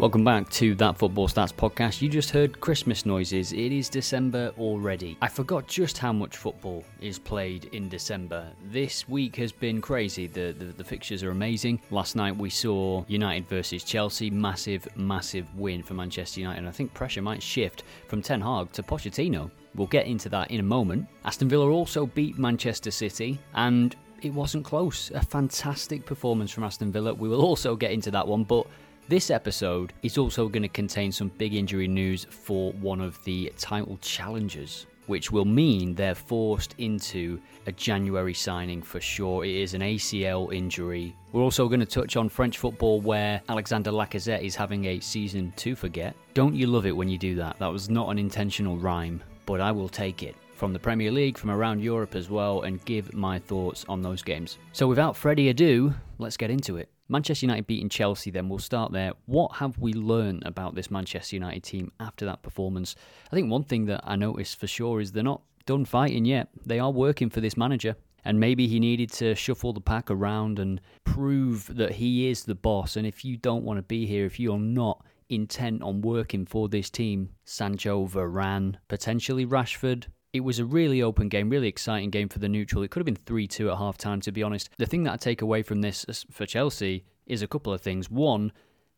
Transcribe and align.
Welcome 0.00 0.24
back 0.24 0.48
to 0.52 0.74
that 0.76 0.96
Football 0.96 1.28
Stats 1.28 1.52
podcast. 1.52 2.00
You 2.00 2.08
just 2.08 2.30
heard 2.30 2.58
Christmas 2.58 3.04
noises. 3.04 3.52
It 3.52 3.70
is 3.70 3.90
December 3.90 4.50
already. 4.58 5.18
I 5.20 5.28
forgot 5.28 5.66
just 5.66 5.98
how 5.98 6.10
much 6.10 6.38
football 6.38 6.84
is 7.02 7.18
played 7.18 7.66
in 7.74 7.90
December. 7.90 8.48
This 8.64 9.06
week 9.10 9.36
has 9.36 9.52
been 9.52 9.82
crazy. 9.82 10.26
The, 10.26 10.54
the, 10.58 10.64
the 10.64 10.82
fixtures 10.82 11.22
are 11.22 11.32
amazing. 11.32 11.82
Last 11.90 12.16
night 12.16 12.34
we 12.34 12.48
saw 12.48 13.04
United 13.08 13.46
versus 13.46 13.84
Chelsea. 13.84 14.30
Massive, 14.30 14.88
massive 14.96 15.54
win 15.54 15.82
for 15.82 15.92
Manchester 15.92 16.40
United. 16.40 16.60
And 16.60 16.68
I 16.68 16.72
think 16.72 16.94
pressure 16.94 17.20
might 17.20 17.42
shift 17.42 17.82
from 18.08 18.22
Ten 18.22 18.40
Hag 18.40 18.72
to 18.72 18.82
Pochettino. 18.82 19.50
We'll 19.74 19.86
get 19.86 20.06
into 20.06 20.30
that 20.30 20.50
in 20.50 20.60
a 20.60 20.62
moment. 20.62 21.08
Aston 21.26 21.50
Villa 21.50 21.68
also 21.68 22.06
beat 22.06 22.38
Manchester 22.38 22.90
City 22.90 23.38
and 23.52 23.94
it 24.22 24.32
wasn't 24.32 24.64
close. 24.64 25.10
A 25.10 25.20
fantastic 25.20 26.06
performance 26.06 26.50
from 26.50 26.64
Aston 26.64 26.90
Villa. 26.90 27.12
We 27.12 27.28
will 27.28 27.42
also 27.42 27.76
get 27.76 27.90
into 27.90 28.10
that 28.12 28.26
one, 28.26 28.44
but 28.44 28.66
this 29.10 29.28
episode 29.28 29.92
is 30.04 30.16
also 30.16 30.48
going 30.48 30.62
to 30.62 30.68
contain 30.68 31.10
some 31.10 31.32
big 31.36 31.52
injury 31.52 31.88
news 31.88 32.28
for 32.30 32.72
one 32.74 33.00
of 33.00 33.22
the 33.24 33.52
title 33.58 33.98
challengers, 34.00 34.86
which 35.08 35.32
will 35.32 35.44
mean 35.44 35.96
they're 35.96 36.14
forced 36.14 36.76
into 36.78 37.40
a 37.66 37.72
January 37.72 38.32
signing 38.32 38.80
for 38.80 39.00
sure. 39.00 39.44
It 39.44 39.56
is 39.56 39.74
an 39.74 39.80
ACL 39.80 40.54
injury. 40.54 41.16
We're 41.32 41.42
also 41.42 41.66
going 41.66 41.80
to 41.80 41.86
touch 41.86 42.14
on 42.16 42.28
French 42.28 42.58
football 42.58 43.00
where 43.00 43.42
Alexander 43.48 43.90
Lacazette 43.90 44.42
is 44.42 44.54
having 44.54 44.84
a 44.84 45.00
season 45.00 45.52
to 45.56 45.74
forget. 45.74 46.14
Don't 46.34 46.54
you 46.54 46.68
love 46.68 46.86
it 46.86 46.96
when 46.96 47.08
you 47.08 47.18
do 47.18 47.34
that? 47.34 47.58
That 47.58 47.72
was 47.72 47.90
not 47.90 48.10
an 48.10 48.18
intentional 48.18 48.78
rhyme, 48.78 49.20
but 49.44 49.60
I 49.60 49.72
will 49.72 49.88
take 49.88 50.22
it 50.22 50.36
from 50.54 50.72
the 50.72 50.78
Premier 50.78 51.10
League, 51.10 51.36
from 51.36 51.50
around 51.50 51.80
Europe 51.80 52.14
as 52.14 52.30
well, 52.30 52.62
and 52.62 52.84
give 52.84 53.12
my 53.12 53.40
thoughts 53.40 53.84
on 53.88 54.02
those 54.02 54.22
games. 54.22 54.58
So 54.72 54.86
without 54.86 55.16
further 55.16 55.48
ado, 55.48 55.94
let's 56.18 56.36
get 56.36 56.50
into 56.52 56.76
it. 56.76 56.88
Manchester 57.10 57.46
United 57.46 57.66
beating 57.66 57.88
Chelsea, 57.88 58.30
then 58.30 58.48
we'll 58.48 58.60
start 58.60 58.92
there. 58.92 59.12
What 59.26 59.56
have 59.56 59.78
we 59.78 59.92
learned 59.92 60.44
about 60.46 60.76
this 60.76 60.92
Manchester 60.92 61.34
United 61.34 61.64
team 61.64 61.90
after 61.98 62.24
that 62.24 62.42
performance? 62.42 62.94
I 63.32 63.34
think 63.34 63.50
one 63.50 63.64
thing 63.64 63.86
that 63.86 64.02
I 64.04 64.14
noticed 64.14 64.60
for 64.60 64.68
sure 64.68 65.00
is 65.00 65.10
they're 65.10 65.24
not 65.24 65.42
done 65.66 65.84
fighting 65.84 66.24
yet. 66.24 66.48
They 66.64 66.78
are 66.78 66.92
working 66.92 67.28
for 67.28 67.40
this 67.40 67.56
manager. 67.56 67.96
And 68.24 68.38
maybe 68.38 68.68
he 68.68 68.78
needed 68.78 69.10
to 69.14 69.34
shuffle 69.34 69.72
the 69.72 69.80
pack 69.80 70.10
around 70.10 70.58
and 70.58 70.80
prove 71.04 71.74
that 71.74 71.92
he 71.92 72.28
is 72.28 72.44
the 72.44 72.54
boss. 72.54 72.96
And 72.96 73.06
if 73.06 73.24
you 73.24 73.36
don't 73.36 73.64
want 73.64 73.78
to 73.78 73.82
be 73.82 74.06
here, 74.06 74.24
if 74.24 74.38
you're 74.38 74.58
not 74.58 75.04
intent 75.28 75.82
on 75.82 76.02
working 76.02 76.46
for 76.46 76.68
this 76.68 76.90
team, 76.90 77.30
Sancho, 77.44 78.06
Varane, 78.06 78.76
potentially 78.88 79.46
Rashford, 79.46 80.06
it 80.32 80.40
was 80.40 80.58
a 80.58 80.64
really 80.64 81.02
open 81.02 81.28
game, 81.28 81.50
really 81.50 81.68
exciting 81.68 82.10
game 82.10 82.28
for 82.28 82.38
the 82.38 82.48
neutral. 82.48 82.82
It 82.82 82.90
could 82.90 83.00
have 83.00 83.06
been 83.06 83.16
3 83.16 83.46
2 83.46 83.70
at 83.70 83.78
half 83.78 83.98
time, 83.98 84.20
to 84.22 84.32
be 84.32 84.42
honest. 84.42 84.70
The 84.78 84.86
thing 84.86 85.02
that 85.04 85.12
I 85.12 85.16
take 85.16 85.42
away 85.42 85.62
from 85.62 85.80
this 85.80 86.24
for 86.30 86.46
Chelsea 86.46 87.04
is 87.26 87.42
a 87.42 87.48
couple 87.48 87.72
of 87.72 87.80
things. 87.80 88.10
One, 88.10 88.52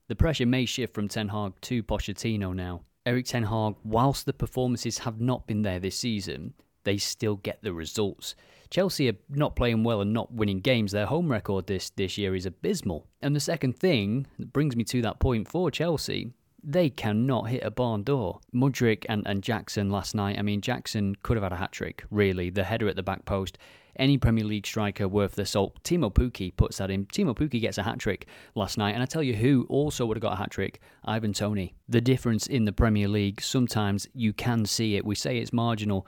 the 0.09 0.17
pressure 0.17 0.47
may 0.47 0.67
shift 0.67 0.95
from 0.95 1.09
Ten 1.09 1.29
Hag 1.29 1.55
to 1.63 1.83
Pochettino 1.83 2.55
now. 2.55 2.83
Eric 3.07 3.27
Ten 3.27 3.45
Hag, 3.45 3.75
whilst 3.83 4.27
the 4.27 4.33
performances 4.33 4.99
have 4.99 5.21
not 5.21 5.47
been 5.47 5.63
there 5.63 5.81
this 5.81 5.97
season, 5.97 6.55
they 6.85 6.99
still 6.99 7.37
get 7.37 7.63
the 7.63 7.73
results. 7.73 8.35
Chelsea 8.71 9.09
are 9.09 9.17
not 9.29 9.57
playing 9.57 9.85
well 9.85 10.01
and 10.01 10.13
not 10.13 10.33
winning 10.33 10.61
games. 10.61 10.93
Their 10.93 11.07
home 11.07 11.31
record 11.31 11.67
this, 11.67 11.91
this 11.91 12.17
year 12.17 12.35
is 12.35 12.47
abysmal. 12.47 13.07
And 13.21 13.37
the 13.37 13.41
second 13.41 13.77
thing 13.77 14.27
that 14.39 14.53
brings 14.53 14.77
me 14.77 14.85
to 14.85 15.03
that 15.03 15.21
point 15.21 15.49
for 15.49 15.71
Chelsea 15.71 16.33
they 16.63 16.91
cannot 16.91 17.49
hit 17.49 17.63
a 17.65 17.71
barn 17.71 18.03
door. 18.03 18.41
Mudryk 18.55 19.05
and, 19.09 19.27
and 19.27 19.43
Jackson 19.43 19.91
last 19.91 20.15
night, 20.15 20.39
I 20.39 20.43
mean, 20.43 20.61
Jackson 20.61 21.17
could 21.23 21.37
have 21.37 21.43
had 21.43 21.53
a 21.53 21.57
hat 21.57 21.73
trick, 21.73 22.05
really. 22.11 22.51
The 22.51 22.65
header 22.65 22.89
at 22.89 22.97
the 22.97 23.03
back 23.03 23.25
post. 23.25 23.59
Any 23.97 24.17
Premier 24.17 24.45
League 24.45 24.67
striker 24.67 25.07
worth 25.07 25.35
the 25.35 25.45
salt, 25.45 25.83
Teemu 25.83 26.15
Pukki 26.15 26.57
puts 26.57 26.79
that 26.79 26.91
in. 26.91 27.05
Teemu 27.07 27.37
Pukki 27.37 27.61
gets 27.61 27.77
a 27.77 27.83
hat 27.83 27.99
trick 27.99 28.27
last 28.55 28.79
night, 28.79 28.93
and 28.93 29.03
I 29.03 29.07
tell 29.07 29.23
you 29.23 29.35
who 29.35 29.67
also 29.69 30.07
would 30.07 30.17
have 30.17 30.23
got 30.23 30.33
a 30.33 30.37
hat 30.37 30.51
trick 30.51 30.81
Ivan 31.05 31.35
Toney. 31.35 31.75
The 31.89 32.01
difference 32.01 32.47
in 32.47 32.65
the 32.65 32.73
Premier 32.73 33.07
League, 33.07 33.43
sometimes 33.43 34.09
you 34.15 34.33
can 34.33 34.65
see 34.65 34.97
it. 34.97 35.05
We 35.05 35.15
say 35.15 35.39
it's 35.39 35.53
marginal, 35.53 36.07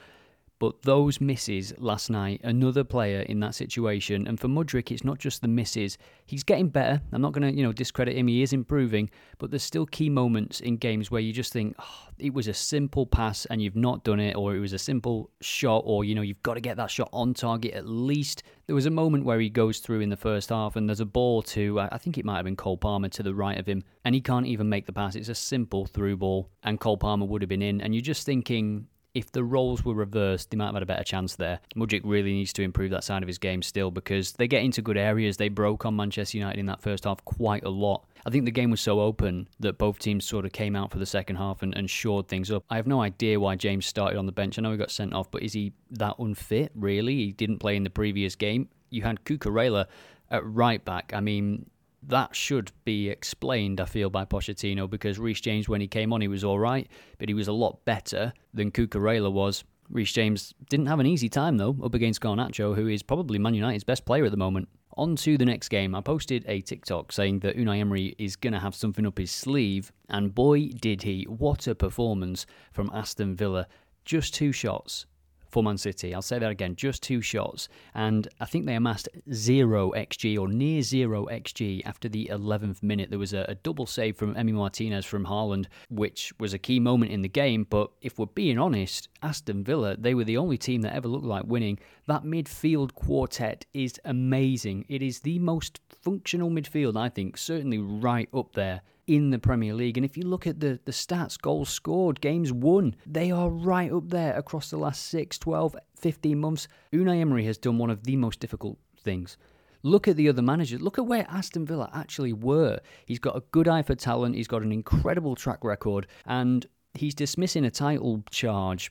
but 0.64 0.80
those 0.80 1.20
misses 1.20 1.74
last 1.76 2.08
night, 2.08 2.40
another 2.42 2.84
player 2.84 3.20
in 3.20 3.38
that 3.40 3.54
situation, 3.54 4.26
and 4.26 4.40
for 4.40 4.48
Mudryk, 4.48 4.90
it's 4.90 5.04
not 5.04 5.18
just 5.18 5.42
the 5.42 5.48
misses. 5.48 5.98
He's 6.24 6.42
getting 6.42 6.70
better. 6.70 7.02
I'm 7.12 7.20
not 7.20 7.34
going 7.34 7.46
to, 7.46 7.54
you 7.54 7.62
know, 7.62 7.70
discredit 7.70 8.16
him. 8.16 8.28
He 8.28 8.42
is 8.42 8.54
improving, 8.54 9.10
but 9.36 9.50
there's 9.50 9.62
still 9.62 9.84
key 9.84 10.08
moments 10.08 10.60
in 10.60 10.78
games 10.78 11.10
where 11.10 11.20
you 11.20 11.34
just 11.34 11.52
think 11.52 11.76
oh, 11.78 12.08
it 12.18 12.32
was 12.32 12.48
a 12.48 12.54
simple 12.54 13.04
pass 13.04 13.44
and 13.44 13.60
you've 13.60 13.76
not 13.76 14.04
done 14.04 14.20
it, 14.20 14.36
or 14.36 14.56
it 14.56 14.58
was 14.58 14.72
a 14.72 14.78
simple 14.78 15.28
shot, 15.42 15.82
or 15.84 16.02
you 16.02 16.14
know 16.14 16.22
you've 16.22 16.42
got 16.42 16.54
to 16.54 16.62
get 16.62 16.78
that 16.78 16.90
shot 16.90 17.10
on 17.12 17.34
target 17.34 17.74
at 17.74 17.86
least. 17.86 18.42
There 18.66 18.74
was 18.74 18.86
a 18.86 18.90
moment 18.90 19.26
where 19.26 19.40
he 19.40 19.50
goes 19.50 19.80
through 19.80 20.00
in 20.00 20.08
the 20.08 20.16
first 20.16 20.48
half, 20.48 20.76
and 20.76 20.88
there's 20.88 21.00
a 21.00 21.04
ball 21.04 21.42
to 21.42 21.78
I 21.78 21.98
think 21.98 22.16
it 22.16 22.24
might 22.24 22.36
have 22.36 22.46
been 22.46 22.56
Cole 22.56 22.78
Palmer 22.78 23.10
to 23.10 23.22
the 23.22 23.34
right 23.34 23.58
of 23.58 23.66
him, 23.66 23.84
and 24.06 24.14
he 24.14 24.22
can't 24.22 24.46
even 24.46 24.70
make 24.70 24.86
the 24.86 24.94
pass. 24.94 25.14
It's 25.14 25.28
a 25.28 25.34
simple 25.34 25.84
through 25.84 26.16
ball, 26.16 26.48
and 26.62 26.80
Cole 26.80 26.96
Palmer 26.96 27.26
would 27.26 27.42
have 27.42 27.50
been 27.50 27.60
in, 27.60 27.82
and 27.82 27.94
you're 27.94 28.00
just 28.00 28.24
thinking 28.24 28.86
if 29.14 29.30
the 29.30 29.44
roles 29.44 29.84
were 29.84 29.94
reversed, 29.94 30.50
they 30.50 30.56
might 30.56 30.66
have 30.66 30.74
had 30.74 30.82
a 30.82 30.86
better 30.86 31.04
chance 31.04 31.36
there. 31.36 31.60
Mudryk 31.76 32.02
really 32.04 32.32
needs 32.32 32.52
to 32.54 32.62
improve 32.62 32.90
that 32.90 33.04
side 33.04 33.22
of 33.22 33.28
his 33.28 33.38
game 33.38 33.62
still 33.62 33.92
because 33.92 34.32
they 34.32 34.48
get 34.48 34.64
into 34.64 34.82
good 34.82 34.96
areas. 34.96 35.36
They 35.36 35.48
broke 35.48 35.86
on 35.86 35.94
Manchester 35.94 36.38
United 36.38 36.58
in 36.58 36.66
that 36.66 36.82
first 36.82 37.04
half 37.04 37.24
quite 37.24 37.64
a 37.64 37.70
lot. 37.70 38.04
I 38.26 38.30
think 38.30 38.44
the 38.44 38.50
game 38.50 38.70
was 38.70 38.80
so 38.80 39.00
open 39.00 39.48
that 39.60 39.78
both 39.78 40.00
teams 40.00 40.24
sort 40.24 40.44
of 40.44 40.52
came 40.52 40.74
out 40.74 40.90
for 40.90 40.98
the 40.98 41.06
second 41.06 41.36
half 41.36 41.62
and, 41.62 41.76
and 41.76 41.88
shored 41.88 42.26
things 42.26 42.50
up. 42.50 42.64
I 42.68 42.76
have 42.76 42.86
no 42.86 43.02
idea 43.02 43.38
why 43.38 43.54
James 43.54 43.86
started 43.86 44.18
on 44.18 44.26
the 44.26 44.32
bench. 44.32 44.58
I 44.58 44.62
know 44.62 44.72
he 44.72 44.76
got 44.76 44.90
sent 44.90 45.14
off, 45.14 45.30
but 45.30 45.42
is 45.42 45.52
he 45.52 45.72
that 45.92 46.16
unfit, 46.18 46.72
really? 46.74 47.14
He 47.16 47.32
didn't 47.32 47.58
play 47.58 47.76
in 47.76 47.84
the 47.84 47.90
previous 47.90 48.34
game. 48.34 48.68
You 48.90 49.02
had 49.02 49.24
Cucurella 49.24 49.86
at 50.30 50.44
right 50.44 50.84
back. 50.84 51.12
I 51.14 51.20
mean, 51.20 51.66
that 52.08 52.34
should 52.34 52.72
be 52.84 53.08
explained, 53.08 53.80
I 53.80 53.84
feel, 53.86 54.10
by 54.10 54.24
Pochettino 54.24 54.88
because 54.88 55.18
Reece 55.18 55.40
James, 55.40 55.68
when 55.68 55.80
he 55.80 55.88
came 55.88 56.12
on, 56.12 56.20
he 56.20 56.28
was 56.28 56.44
all 56.44 56.58
right, 56.58 56.88
but 57.18 57.28
he 57.28 57.34
was 57.34 57.48
a 57.48 57.52
lot 57.52 57.84
better 57.84 58.32
than 58.52 58.70
Cucurella 58.70 59.32
was. 59.32 59.64
Reece 59.90 60.12
James 60.12 60.54
didn't 60.68 60.86
have 60.86 61.00
an 61.00 61.06
easy 61.06 61.28
time, 61.28 61.56
though, 61.56 61.76
up 61.82 61.94
against 61.94 62.20
Garnacho, 62.20 62.74
who 62.74 62.88
is 62.88 63.02
probably 63.02 63.38
Man 63.38 63.54
United's 63.54 63.84
best 63.84 64.04
player 64.04 64.24
at 64.24 64.30
the 64.30 64.36
moment. 64.36 64.68
On 64.96 65.16
to 65.16 65.36
the 65.36 65.44
next 65.44 65.70
game. 65.70 65.94
I 65.94 66.00
posted 66.00 66.44
a 66.46 66.60
TikTok 66.60 67.10
saying 67.10 67.40
that 67.40 67.56
Unai 67.56 67.80
Emery 67.80 68.14
is 68.16 68.36
going 68.36 68.52
to 68.52 68.60
have 68.60 68.74
something 68.74 69.06
up 69.06 69.18
his 69.18 69.32
sleeve, 69.32 69.92
and 70.08 70.34
boy, 70.34 70.68
did 70.68 71.02
he. 71.02 71.24
What 71.24 71.66
a 71.66 71.74
performance 71.74 72.46
from 72.72 72.90
Aston 72.94 73.34
Villa. 73.34 73.66
Just 74.04 74.34
two 74.34 74.52
shots, 74.52 75.06
for 75.54 75.62
Man 75.62 75.78
City. 75.78 76.12
I'll 76.12 76.20
say 76.20 76.40
that 76.40 76.50
again, 76.50 76.74
just 76.74 77.00
two 77.00 77.20
shots. 77.20 77.68
And 77.94 78.26
I 78.40 78.44
think 78.44 78.66
they 78.66 78.74
amassed 78.74 79.08
zero 79.32 79.92
XG 79.92 80.36
or 80.36 80.48
near 80.48 80.82
zero 80.82 81.26
XG 81.26 81.80
after 81.84 82.08
the 82.08 82.28
11th 82.32 82.82
minute. 82.82 83.10
There 83.10 83.20
was 83.20 83.32
a, 83.32 83.44
a 83.46 83.54
double 83.54 83.86
save 83.86 84.16
from 84.16 84.34
Emi 84.34 84.52
Martinez 84.52 85.04
from 85.04 85.26
Haaland, 85.26 85.66
which 85.90 86.32
was 86.40 86.54
a 86.54 86.58
key 86.58 86.80
moment 86.80 87.12
in 87.12 87.22
the 87.22 87.28
game. 87.28 87.68
But 87.70 87.92
if 88.02 88.18
we're 88.18 88.26
being 88.26 88.58
honest, 88.58 89.08
Aston 89.22 89.62
Villa, 89.62 89.96
they 89.96 90.12
were 90.12 90.24
the 90.24 90.38
only 90.38 90.58
team 90.58 90.82
that 90.82 90.92
ever 90.92 91.06
looked 91.06 91.24
like 91.24 91.44
winning. 91.46 91.78
That 92.08 92.24
midfield 92.24 92.94
quartet 92.94 93.64
is 93.72 94.00
amazing. 94.04 94.86
It 94.88 95.02
is 95.02 95.20
the 95.20 95.38
most 95.38 95.78
functional 95.88 96.50
midfield, 96.50 96.96
I 96.96 97.10
think, 97.10 97.38
certainly 97.38 97.78
right 97.78 98.28
up 98.34 98.54
there 98.54 98.82
in 99.06 99.30
the 99.30 99.38
Premier 99.38 99.74
League. 99.74 99.96
And 99.96 100.04
if 100.04 100.16
you 100.16 100.24
look 100.24 100.46
at 100.46 100.60
the, 100.60 100.78
the 100.84 100.92
stats, 100.92 101.40
goals 101.40 101.68
scored, 101.68 102.20
games 102.20 102.52
won, 102.52 102.96
they 103.06 103.30
are 103.30 103.50
right 103.50 103.92
up 103.92 104.08
there 104.08 104.36
across 104.36 104.70
the 104.70 104.76
last 104.76 105.08
6, 105.08 105.38
12, 105.38 105.76
15 105.96 106.38
months. 106.38 106.68
Unai 106.92 107.20
Emery 107.20 107.44
has 107.44 107.58
done 107.58 107.78
one 107.78 107.90
of 107.90 108.04
the 108.04 108.16
most 108.16 108.40
difficult 108.40 108.78
things. 108.98 109.36
Look 109.82 110.08
at 110.08 110.16
the 110.16 110.30
other 110.30 110.40
managers. 110.40 110.80
Look 110.80 110.98
at 110.98 111.06
where 111.06 111.26
Aston 111.28 111.66
Villa 111.66 111.90
actually 111.92 112.32
were. 112.32 112.80
He's 113.04 113.18
got 113.18 113.36
a 113.36 113.42
good 113.52 113.68
eye 113.68 113.82
for 113.82 113.94
talent. 113.94 114.34
He's 114.34 114.48
got 114.48 114.62
an 114.62 114.72
incredible 114.72 115.34
track 115.34 115.62
record. 115.62 116.06
And 116.24 116.66
he's 116.94 117.14
dismissing 117.14 117.66
a 117.66 117.70
title 117.70 118.24
charge 118.30 118.90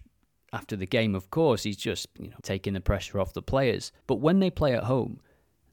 after 0.53 0.75
the 0.75 0.85
game, 0.85 1.15
of 1.15 1.31
course. 1.31 1.63
He's 1.63 1.77
just, 1.77 2.07
you 2.19 2.29
know, 2.29 2.37
taking 2.43 2.73
the 2.73 2.79
pressure 2.79 3.19
off 3.19 3.33
the 3.33 3.41
players. 3.41 3.91
But 4.05 4.17
when 4.17 4.39
they 4.39 4.51
play 4.51 4.75
at 4.75 4.83
home, 4.83 5.19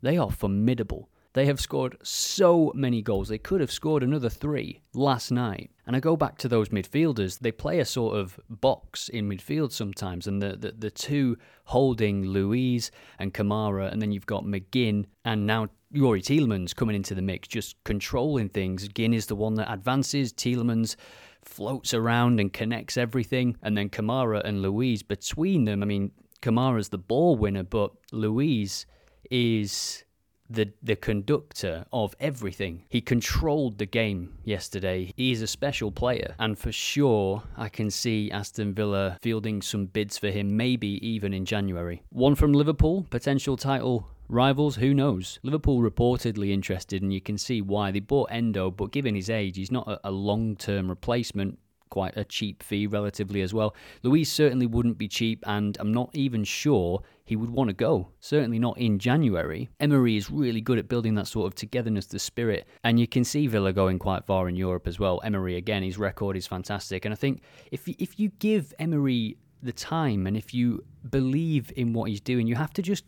they 0.01 0.17
are 0.17 0.31
formidable. 0.31 1.09
They 1.32 1.47
have 1.47 1.60
scored 1.60 1.97
so 2.03 2.72
many 2.74 3.03
goals. 3.03 3.28
They 3.28 3.38
could 3.38 3.60
have 3.60 3.71
scored 3.71 4.03
another 4.03 4.28
three 4.28 4.80
last 4.94 5.30
night. 5.30 5.71
And 5.86 5.94
I 5.94 6.00
go 6.00 6.16
back 6.16 6.38
to 6.38 6.48
those 6.48 6.71
midfielders. 6.71 7.38
They 7.38 7.53
play 7.53 7.78
a 7.78 7.84
sort 7.84 8.16
of 8.16 8.38
box 8.48 9.09
in 9.09 9.28
midfield 9.28 9.71
sometimes. 9.71 10.27
And 10.27 10.42
the, 10.42 10.56
the, 10.56 10.72
the 10.72 10.91
two 10.91 11.38
holding 11.65 12.24
Luiz 12.24 12.91
and 13.21 13.32
Kamara, 13.32 13.92
and 13.92 14.03
then 14.03 14.10
you've 14.10 14.27
got 14.27 14.44
McGinn 14.44 15.04
and 15.24 15.47
now 15.47 15.68
Youri 15.94 16.21
Tielemans 16.21 16.74
coming 16.74 16.97
into 16.97 17.15
the 17.15 17.22
mix, 17.22 17.47
just 17.47 17.76
controlling 17.84 18.48
things. 18.48 18.88
Ginn 18.88 19.15
is 19.15 19.26
the 19.26 19.36
one 19.36 19.54
that 19.54 19.72
advances. 19.72 20.33
Tielemans 20.33 20.97
floats 21.42 21.94
around 21.94 22.41
and 22.41 22.53
connects 22.53 22.97
everything. 22.97 23.56
And 23.62 23.76
then 23.76 23.88
Kamara 23.88 24.42
and 24.44 24.62
Luiz 24.62 25.04
between 25.04 25.65
them. 25.65 25.83
I 25.83 25.86
mean, 25.86 26.10
Kamara's 26.42 26.88
the 26.88 26.98
ball 26.98 27.36
winner, 27.36 27.62
but 27.62 27.92
Luiz 28.10 28.86
is 29.30 30.04
the 30.50 30.72
the 30.82 30.97
conductor 30.97 31.86
of 31.92 32.14
everything. 32.20 32.84
He 32.88 33.00
controlled 33.00 33.78
the 33.78 33.86
game 33.86 34.38
yesterday. 34.44 35.12
He's 35.16 35.42
a 35.42 35.47
special 35.47 35.92
player, 35.92 36.34
and 36.38 36.58
for 36.58 36.72
sure, 36.72 37.42
I 37.56 37.68
can 37.68 37.91
see 37.91 38.30
Aston 38.30 38.74
Villa 38.74 39.16
fielding 39.20 39.62
some 39.62 39.86
bids 39.86 40.18
for 40.18 40.28
him, 40.28 40.56
maybe 40.56 40.98
even 41.06 41.32
in 41.32 41.44
January. 41.44 42.02
One 42.10 42.34
from 42.34 42.52
Liverpool, 42.52 43.06
potential 43.10 43.56
title 43.56 44.08
Rivals, 44.30 44.76
who 44.76 44.94
knows? 44.94 45.41
Liverpool 45.42 45.80
reportedly 45.80 46.52
interested, 46.52 47.02
and 47.02 47.12
you 47.12 47.20
can 47.20 47.36
see 47.36 47.60
why. 47.60 47.91
They 47.91 47.98
bought 47.98 48.30
Endo, 48.30 48.70
but 48.70 48.92
given 48.92 49.16
his 49.16 49.28
age, 49.28 49.56
he's 49.56 49.72
not 49.72 49.88
a, 49.88 49.98
a 50.04 50.12
long 50.12 50.54
term 50.54 50.88
replacement 50.88 51.58
quite 51.91 52.16
a 52.16 52.25
cheap 52.25 52.63
fee 52.63 52.87
relatively 52.87 53.42
as 53.42 53.53
well. 53.53 53.75
Luiz 54.03 54.31
certainly 54.31 54.66
wouldn't 54.66 54.98
be 54.98 55.09
cheap, 55.09 55.45
and 55.47 55.77
I'm 55.81 55.92
not 55.92 56.10
even 56.15 56.45
sure 56.45 57.03
he 57.25 57.37
would 57.37 57.51
want 57.51 57.69
to 57.69 57.75
go. 57.75 58.09
Certainly 58.21 58.59
not 58.59 58.78
in 58.78 58.98
January. 58.98 59.69
Emery 59.81 60.16
is 60.16 60.31
really 60.31 60.60
good 60.60 60.78
at 60.78 60.89
building 60.89 61.15
that 61.16 61.27
sort 61.27 61.47
of 61.47 61.54
togetherness, 61.54 62.07
the 62.07 62.19
spirit, 62.19 62.66
and 62.84 62.98
you 62.98 63.07
can 63.07 63.25
see 63.25 63.47
Villa 63.47 63.72
going 63.72 63.98
quite 63.98 64.25
far 64.25 64.48
in 64.48 64.57
Europe 64.57 64.87
as 64.87 64.98
well. 64.98 65.21
Emery 65.22 65.57
again, 65.57 65.83
his 65.83 65.98
record 65.98 66.37
is 66.37 66.47
fantastic, 66.47 67.04
and 67.04 67.13
I 67.13 67.16
think 67.16 67.42
if 67.71 67.87
if 67.87 68.19
you 68.19 68.31
give 68.39 68.72
Emery 68.78 69.36
the 69.63 69.72
time 69.72 70.27
and 70.27 70.36
if 70.36 70.54
you 70.54 70.83
believe 71.10 71.71
in 71.77 71.93
what 71.93 72.09
he's 72.09 72.21
doing, 72.21 72.47
you 72.47 72.54
have 72.54 72.72
to 72.72 72.83
just 72.83 73.04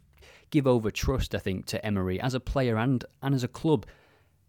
give 0.51 0.67
over 0.67 0.91
trust. 0.91 1.35
I 1.35 1.39
think 1.39 1.67
to 1.67 1.85
Emery 1.85 2.21
as 2.21 2.35
a 2.35 2.41
player 2.41 2.77
and 2.77 3.05
and 3.23 3.35
as 3.35 3.45
a 3.45 3.49
club. 3.49 3.87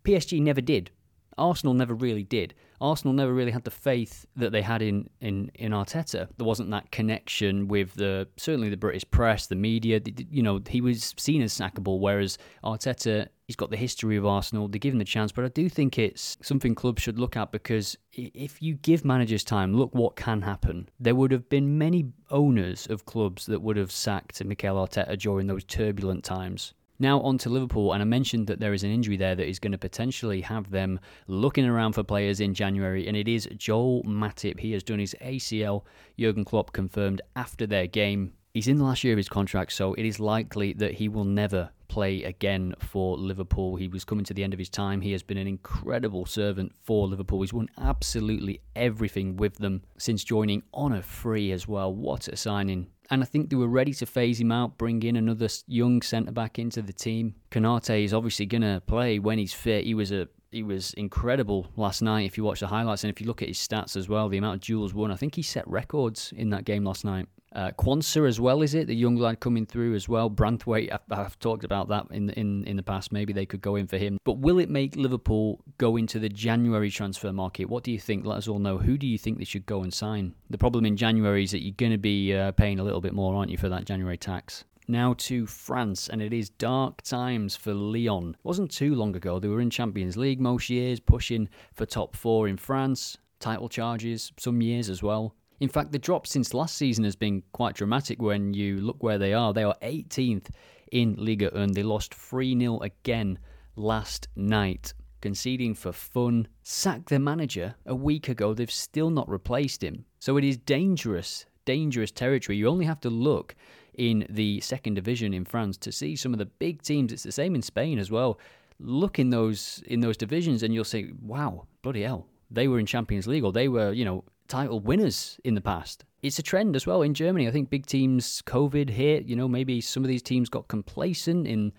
PSG 0.03 0.41
never 0.41 0.59
did. 0.59 0.91
Arsenal 1.37 1.73
never 1.73 1.93
really 1.93 2.23
did. 2.23 2.53
Arsenal 2.81 3.13
never 3.13 3.33
really 3.33 3.51
had 3.51 3.63
the 3.63 3.71
faith 3.71 4.25
that 4.35 4.51
they 4.51 4.61
had 4.61 4.81
in, 4.81 5.09
in, 5.21 5.49
in 5.55 5.71
Arteta. 5.71 6.27
There 6.37 6.45
wasn't 6.45 6.71
that 6.71 6.91
connection 6.91 7.67
with 7.67 7.93
the 7.93 8.27
certainly 8.37 8.69
the 8.69 8.77
British 8.77 9.09
press, 9.09 9.47
the 9.47 9.55
media. 9.55 10.01
You 10.29 10.43
know, 10.43 10.59
he 10.67 10.81
was 10.81 11.13
seen 11.17 11.41
as 11.41 11.57
snackable, 11.57 11.99
whereas 11.99 12.37
Arteta, 12.63 13.27
he's 13.47 13.55
got 13.55 13.69
the 13.69 13.77
history 13.77 14.17
of 14.17 14.25
Arsenal. 14.25 14.67
They 14.67 14.79
give 14.79 14.93
him 14.93 14.99
the 14.99 15.05
chance, 15.05 15.31
but 15.31 15.45
I 15.45 15.49
do 15.49 15.69
think 15.69 15.97
it's 15.97 16.37
something 16.41 16.75
clubs 16.75 17.01
should 17.01 17.19
look 17.19 17.37
at 17.37 17.51
because 17.51 17.97
if 18.11 18.61
you 18.61 18.75
give 18.75 19.05
managers 19.05 19.43
time, 19.43 19.73
look 19.73 19.93
what 19.95 20.15
can 20.15 20.41
happen. 20.41 20.89
There 20.99 21.15
would 21.15 21.31
have 21.31 21.47
been 21.49 21.77
many 21.77 22.11
owners 22.29 22.87
of 22.87 23.05
clubs 23.05 23.45
that 23.45 23.61
would 23.61 23.77
have 23.77 23.91
sacked 23.91 24.43
Mikel 24.43 24.75
Arteta 24.75 25.17
during 25.17 25.47
those 25.47 25.63
turbulent 25.63 26.23
times. 26.23 26.73
Now 26.99 27.19
on 27.21 27.37
to 27.39 27.49
Liverpool, 27.49 27.93
and 27.93 28.01
I 28.01 28.05
mentioned 28.05 28.47
that 28.47 28.59
there 28.59 28.73
is 28.73 28.83
an 28.83 28.91
injury 28.91 29.17
there 29.17 29.35
that 29.35 29.47
is 29.47 29.59
going 29.59 29.71
to 29.71 29.77
potentially 29.77 30.41
have 30.41 30.69
them 30.69 30.99
looking 31.27 31.65
around 31.65 31.93
for 31.93 32.03
players 32.03 32.39
in 32.39 32.53
January, 32.53 33.07
and 33.07 33.17
it 33.17 33.27
is 33.27 33.47
Joel 33.57 34.03
Matip. 34.03 34.59
He 34.59 34.73
has 34.73 34.83
done 34.83 34.99
his 34.99 35.15
ACL. 35.21 35.83
Jurgen 36.19 36.45
Klopp 36.45 36.71
confirmed 36.71 37.21
after 37.35 37.65
their 37.65 37.87
game. 37.87 38.33
He's 38.53 38.67
in 38.67 38.77
the 38.77 38.83
last 38.83 39.03
year 39.03 39.13
of 39.13 39.17
his 39.17 39.29
contract, 39.29 39.73
so 39.73 39.95
it 39.95 40.05
is 40.05 40.19
likely 40.19 40.73
that 40.73 40.93
he 40.93 41.09
will 41.09 41.25
never 41.25 41.71
play 41.87 42.23
again 42.23 42.75
for 42.79 43.17
Liverpool. 43.17 43.75
He 43.75 43.87
was 43.87 44.05
coming 44.05 44.25
to 44.25 44.33
the 44.33 44.43
end 44.43 44.53
of 44.53 44.59
his 44.59 44.69
time. 44.69 45.01
He 45.01 45.11
has 45.11 45.23
been 45.23 45.37
an 45.37 45.47
incredible 45.47 46.27
servant 46.27 46.73
for 46.83 47.07
Liverpool. 47.07 47.41
He's 47.41 47.53
won 47.53 47.69
absolutely 47.79 48.61
everything 48.75 49.37
with 49.37 49.57
them 49.57 49.81
since 49.97 50.23
joining 50.23 50.61
on 50.73 50.93
a 50.93 51.01
free 51.01 51.51
as 51.51 51.67
well. 51.67 51.93
What 51.93 52.27
a 52.27 52.35
signing 52.35 52.87
and 53.13 53.21
I 53.21 53.27
think 53.27 53.51
they 53.51 53.55
were 53.55 53.67
ready 53.67 53.93
to 53.93 54.07
phase 54.07 54.41
him 54.41 54.51
out, 54.51 54.79
bring 54.79 55.03
in 55.03 55.15
another 55.15 55.47
young 55.67 56.01
centre 56.01 56.31
back 56.31 56.57
into 56.57 56.81
the 56.81 56.91
team. 56.91 57.35
Konate 57.51 58.03
is 58.03 58.11
obviously 58.11 58.47
going 58.47 58.63
to 58.63 58.81
play 58.87 59.19
when 59.19 59.37
he's 59.37 59.53
fit. 59.53 59.85
He 59.85 59.93
was 59.93 60.11
a 60.11 60.27
he 60.49 60.63
was 60.63 60.93
incredible 60.95 61.67
last 61.75 62.01
night. 62.01 62.25
If 62.25 62.37
you 62.37 62.43
watch 62.43 62.59
the 62.59 62.67
highlights 62.67 63.03
and 63.03 63.11
if 63.11 63.21
you 63.21 63.27
look 63.27 63.43
at 63.43 63.47
his 63.47 63.59
stats 63.59 63.95
as 63.95 64.09
well, 64.09 64.29
the 64.29 64.37
amount 64.37 64.55
of 64.55 64.61
duels 64.61 64.95
won, 64.95 65.11
I 65.11 65.15
think 65.15 65.35
he 65.35 65.43
set 65.43 65.67
records 65.67 66.33
in 66.35 66.49
that 66.49 66.65
game 66.65 66.83
last 66.85 67.05
night. 67.05 67.27
Uh, 67.53 67.69
Quansah 67.77 68.27
as 68.27 68.39
well, 68.39 68.63
is 68.63 68.73
it? 68.73 68.87
The 68.87 68.95
young 68.95 69.15
lad 69.15 69.39
coming 69.39 69.65
through 69.65 69.93
as 69.93 70.09
well. 70.09 70.27
Branthwaite, 70.29 70.91
I've, 70.91 71.01
I've, 71.11 71.37
talked 71.37 71.63
about 71.63 71.87
that 71.89 72.07
in, 72.09 72.31
in, 72.31 72.63
in 72.65 72.77
the 72.77 72.83
past. 72.83 73.11
Maybe 73.11 73.31
they 73.31 73.45
could 73.45 73.61
go 73.61 73.75
in 73.75 73.85
for 73.85 73.97
him. 73.97 74.17
But 74.23 74.39
will 74.39 74.57
it 74.57 74.71
make 74.71 74.95
Liverpool 74.95 75.61
go 75.77 75.95
into 75.95 76.17
the 76.17 76.29
January 76.29 76.89
transfer 76.89 77.31
market? 77.31 77.65
What 77.65 77.83
do 77.83 77.91
you 77.91 77.99
think? 77.99 78.25
Let 78.25 78.39
us 78.39 78.47
all 78.47 78.57
know. 78.57 78.79
Who 78.79 78.97
do 78.97 79.05
you 79.05 79.19
think 79.19 79.37
they 79.37 79.43
should 79.43 79.67
go 79.67 79.83
and 79.83 79.93
sign? 79.93 80.33
The 80.49 80.57
problem 80.57 80.85
in 80.85 80.97
January 80.97 81.43
is 81.43 81.51
that 81.51 81.61
you're 81.61 81.75
going 81.77 81.91
to 81.91 81.99
be 81.99 82.35
uh, 82.35 82.53
paying 82.53 82.79
a 82.79 82.83
little 82.83 83.01
bit 83.01 83.13
more, 83.13 83.35
aren't 83.35 83.51
you, 83.51 83.57
for 83.57 83.69
that 83.69 83.85
January 83.85 84.17
tax? 84.17 84.63
Now 84.87 85.13
to 85.19 85.45
France, 85.45 86.09
and 86.09 86.21
it 86.21 86.33
is 86.33 86.49
dark 86.49 87.03
times 87.03 87.55
for 87.55 87.73
Lyon. 87.73 88.31
It 88.31 88.45
wasn't 88.45 88.71
too 88.71 88.95
long 88.95 89.15
ago. 89.15 89.39
They 89.39 89.47
were 89.47 89.61
in 89.61 89.69
Champions 89.69 90.17
League 90.17 90.41
most 90.41 90.69
years, 90.69 90.99
pushing 90.99 91.47
for 91.73 91.85
top 91.85 92.15
four 92.15 92.47
in 92.47 92.57
France, 92.57 93.17
title 93.39 93.69
charges 93.69 94.33
some 94.37 94.61
years 94.61 94.89
as 94.89 95.01
well. 95.01 95.35
In 95.59 95.69
fact, 95.69 95.91
the 95.91 95.99
drop 95.99 96.27
since 96.27 96.53
last 96.53 96.77
season 96.77 97.03
has 97.03 97.15
been 97.15 97.43
quite 97.51 97.75
dramatic 97.75 98.21
when 98.21 98.53
you 98.53 98.81
look 98.81 99.01
where 99.01 99.17
they 99.17 99.33
are. 99.33 99.53
They 99.53 99.63
are 99.63 99.75
18th 99.81 100.49
in 100.91 101.15
Liga 101.17 101.55
and 101.55 101.73
they 101.73 101.83
lost 101.83 102.13
3 102.13 102.57
0 102.59 102.79
again 102.79 103.39
last 103.75 104.27
night, 104.35 104.93
conceding 105.21 105.73
for 105.73 105.91
fun. 105.91 106.47
Sacked 106.63 107.09
their 107.09 107.19
manager 107.19 107.75
a 107.85 107.95
week 107.95 108.29
ago, 108.29 108.53
they've 108.53 108.69
still 108.71 109.09
not 109.09 109.29
replaced 109.29 109.83
him. 109.83 110.05
So 110.19 110.37
it 110.37 110.43
is 110.43 110.57
dangerous, 110.57 111.45
dangerous 111.65 112.11
territory. 112.11 112.57
You 112.57 112.67
only 112.67 112.85
have 112.85 113.01
to 113.01 113.09
look 113.09 113.55
in 113.95 114.25
the 114.29 114.59
second 114.61 114.95
division 114.95 115.33
in 115.33 115.45
France 115.45 115.77
to 115.77 115.91
see 115.91 116.15
some 116.15 116.33
of 116.33 116.39
the 116.39 116.45
big 116.45 116.81
teams. 116.81 117.11
It's 117.11 117.23
the 117.23 117.31
same 117.31 117.55
in 117.55 117.61
Spain 117.61 117.99
as 117.99 118.11
well. 118.11 118.39
Look 118.79 119.19
in 119.19 119.29
those 119.29 119.83
in 119.87 119.99
those 119.99 120.17
divisions 120.17 120.63
and 120.63 120.73
you'll 120.73 120.83
say, 120.83 121.11
wow, 121.21 121.67
bloody 121.83 122.03
hell, 122.03 122.27
they 122.49 122.67
were 122.67 122.79
in 122.79 122.85
Champions 122.85 123.27
League 123.27 123.43
or 123.43 123.51
they 123.51 123.67
were, 123.67 123.93
you 123.93 124.05
know, 124.05 124.23
title 124.47 124.79
winners 124.79 125.39
in 125.43 125.55
the 125.55 125.61
past. 125.61 126.05
It's 126.21 126.39
a 126.39 126.43
trend 126.43 126.75
as 126.75 126.87
well 126.87 127.01
in 127.01 127.13
Germany. 127.13 127.47
I 127.47 127.51
think 127.51 127.69
big 127.69 127.85
teams, 127.85 128.41
COVID 128.45 128.89
hit. 128.89 129.25
You 129.25 129.35
know, 129.35 129.47
maybe 129.47 129.81
some 129.81 130.03
of 130.03 130.07
these 130.07 130.21
teams 130.21 130.49
got 130.49 130.67
complacent 130.67 131.47
in 131.47 131.73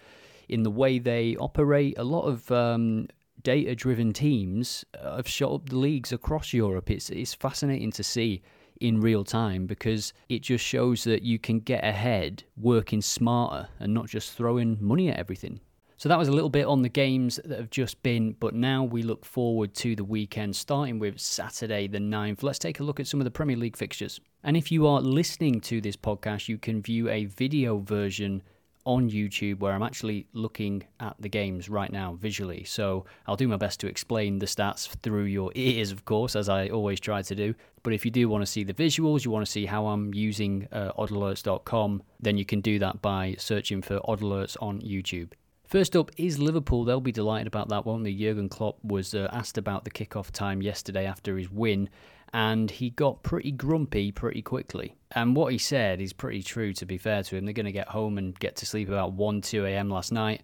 in 0.48 0.62
the 0.62 0.70
way 0.70 0.98
they 0.98 1.36
operate. 1.36 1.94
A 1.98 2.04
lot 2.04 2.24
of 2.24 2.50
um, 2.50 3.08
data-driven 3.42 4.12
teams 4.12 4.84
have 5.02 5.26
shot 5.26 5.52
up 5.52 5.68
the 5.70 5.76
leagues 5.76 6.12
across 6.12 6.52
Europe. 6.52 6.90
It's 6.90 7.10
it's 7.10 7.34
fascinating 7.34 7.92
to 7.92 8.02
see 8.02 8.42
in 8.80 9.00
real 9.00 9.24
time 9.24 9.66
because 9.66 10.12
it 10.28 10.42
just 10.42 10.64
shows 10.64 11.04
that 11.04 11.22
you 11.22 11.38
can 11.38 11.60
get 11.60 11.84
ahead 11.84 12.44
working 12.56 13.00
smarter 13.00 13.68
and 13.78 13.94
not 13.94 14.08
just 14.08 14.32
throwing 14.32 14.76
money 14.80 15.08
at 15.10 15.18
everything. 15.18 15.60
So 15.96 16.08
that 16.08 16.18
was 16.18 16.28
a 16.28 16.32
little 16.32 16.50
bit 16.50 16.66
on 16.66 16.82
the 16.82 16.88
games 16.88 17.38
that 17.44 17.58
have 17.58 17.70
just 17.70 18.02
been, 18.02 18.32
but 18.40 18.54
now 18.54 18.82
we 18.82 19.02
look 19.02 19.24
forward 19.24 19.74
to 19.74 19.94
the 19.94 20.04
weekend, 20.04 20.56
starting 20.56 20.98
with 20.98 21.20
Saturday 21.20 21.86
the 21.86 21.98
9th. 21.98 22.42
Let's 22.42 22.58
take 22.58 22.80
a 22.80 22.82
look 22.82 22.98
at 22.98 23.06
some 23.06 23.20
of 23.20 23.24
the 23.24 23.30
Premier 23.30 23.56
League 23.56 23.76
fixtures. 23.76 24.20
And 24.42 24.56
if 24.56 24.72
you 24.72 24.86
are 24.86 25.00
listening 25.00 25.60
to 25.62 25.80
this 25.80 25.96
podcast, 25.96 26.48
you 26.48 26.58
can 26.58 26.82
view 26.82 27.08
a 27.08 27.26
video 27.26 27.78
version 27.78 28.42
on 28.84 29.10
YouTube 29.10 29.60
where 29.60 29.72
I'm 29.72 29.82
actually 29.82 30.26
looking 30.32 30.84
at 31.00 31.14
the 31.18 31.28
games 31.28 31.68
right 31.68 31.90
now 31.90 32.18
visually. 32.20 32.64
So 32.64 33.06
I'll 33.26 33.36
do 33.36 33.48
my 33.48 33.56
best 33.56 33.80
to 33.80 33.86
explain 33.86 34.38
the 34.38 34.46
stats 34.46 34.88
through 35.02 35.24
your 35.24 35.52
ears, 35.54 35.90
of 35.90 36.04
course, 36.04 36.36
as 36.36 36.48
I 36.48 36.68
always 36.68 37.00
try 37.00 37.22
to 37.22 37.34
do. 37.34 37.54
But 37.82 37.92
if 37.92 38.04
you 38.04 38.10
do 38.10 38.28
want 38.28 38.42
to 38.42 38.46
see 38.46 38.64
the 38.64 38.74
visuals, 38.74 39.24
you 39.24 39.30
want 39.30 39.46
to 39.46 39.50
see 39.50 39.64
how 39.64 39.86
I'm 39.86 40.12
using 40.12 40.68
uh, 40.72 40.92
oddalerts.com, 40.98 42.02
then 42.20 42.36
you 42.36 42.44
can 42.44 42.60
do 42.60 42.78
that 42.80 43.00
by 43.00 43.36
searching 43.38 43.80
for 43.80 44.00
Odd 44.04 44.20
Alerts 44.20 44.56
on 44.60 44.80
YouTube. 44.80 45.32
First 45.74 45.96
up 45.96 46.12
is 46.16 46.38
Liverpool. 46.38 46.84
They'll 46.84 47.00
be 47.00 47.10
delighted 47.10 47.48
about 47.48 47.68
that, 47.70 47.84
won't 47.84 48.04
they? 48.04 48.14
Jurgen 48.14 48.48
Klopp 48.48 48.78
was 48.84 49.12
uh, 49.12 49.28
asked 49.32 49.58
about 49.58 49.84
the 49.84 49.90
kickoff 49.90 50.30
time 50.30 50.62
yesterday 50.62 51.04
after 51.04 51.36
his 51.36 51.50
win, 51.50 51.90
and 52.32 52.70
he 52.70 52.90
got 52.90 53.24
pretty 53.24 53.50
grumpy 53.50 54.12
pretty 54.12 54.40
quickly. 54.40 54.94
And 55.12 55.36
what 55.36 55.52
he 55.52 55.58
said 55.58 56.00
is 56.00 56.12
pretty 56.12 56.42
true, 56.42 56.72
to 56.74 56.86
be 56.86 56.98
fair 56.98 57.22
to 57.22 57.36
him. 57.36 57.44
They're 57.44 57.54
going 57.54 57.66
to 57.66 57.72
get 57.72 57.88
home 57.88 58.18
and 58.18 58.38
get 58.38 58.56
to 58.56 58.66
sleep 58.66 58.88
about 58.88 59.12
1 59.12 59.40
2 59.42 59.66
a.m. 59.66 59.90
last 59.90 60.12
night. 60.12 60.42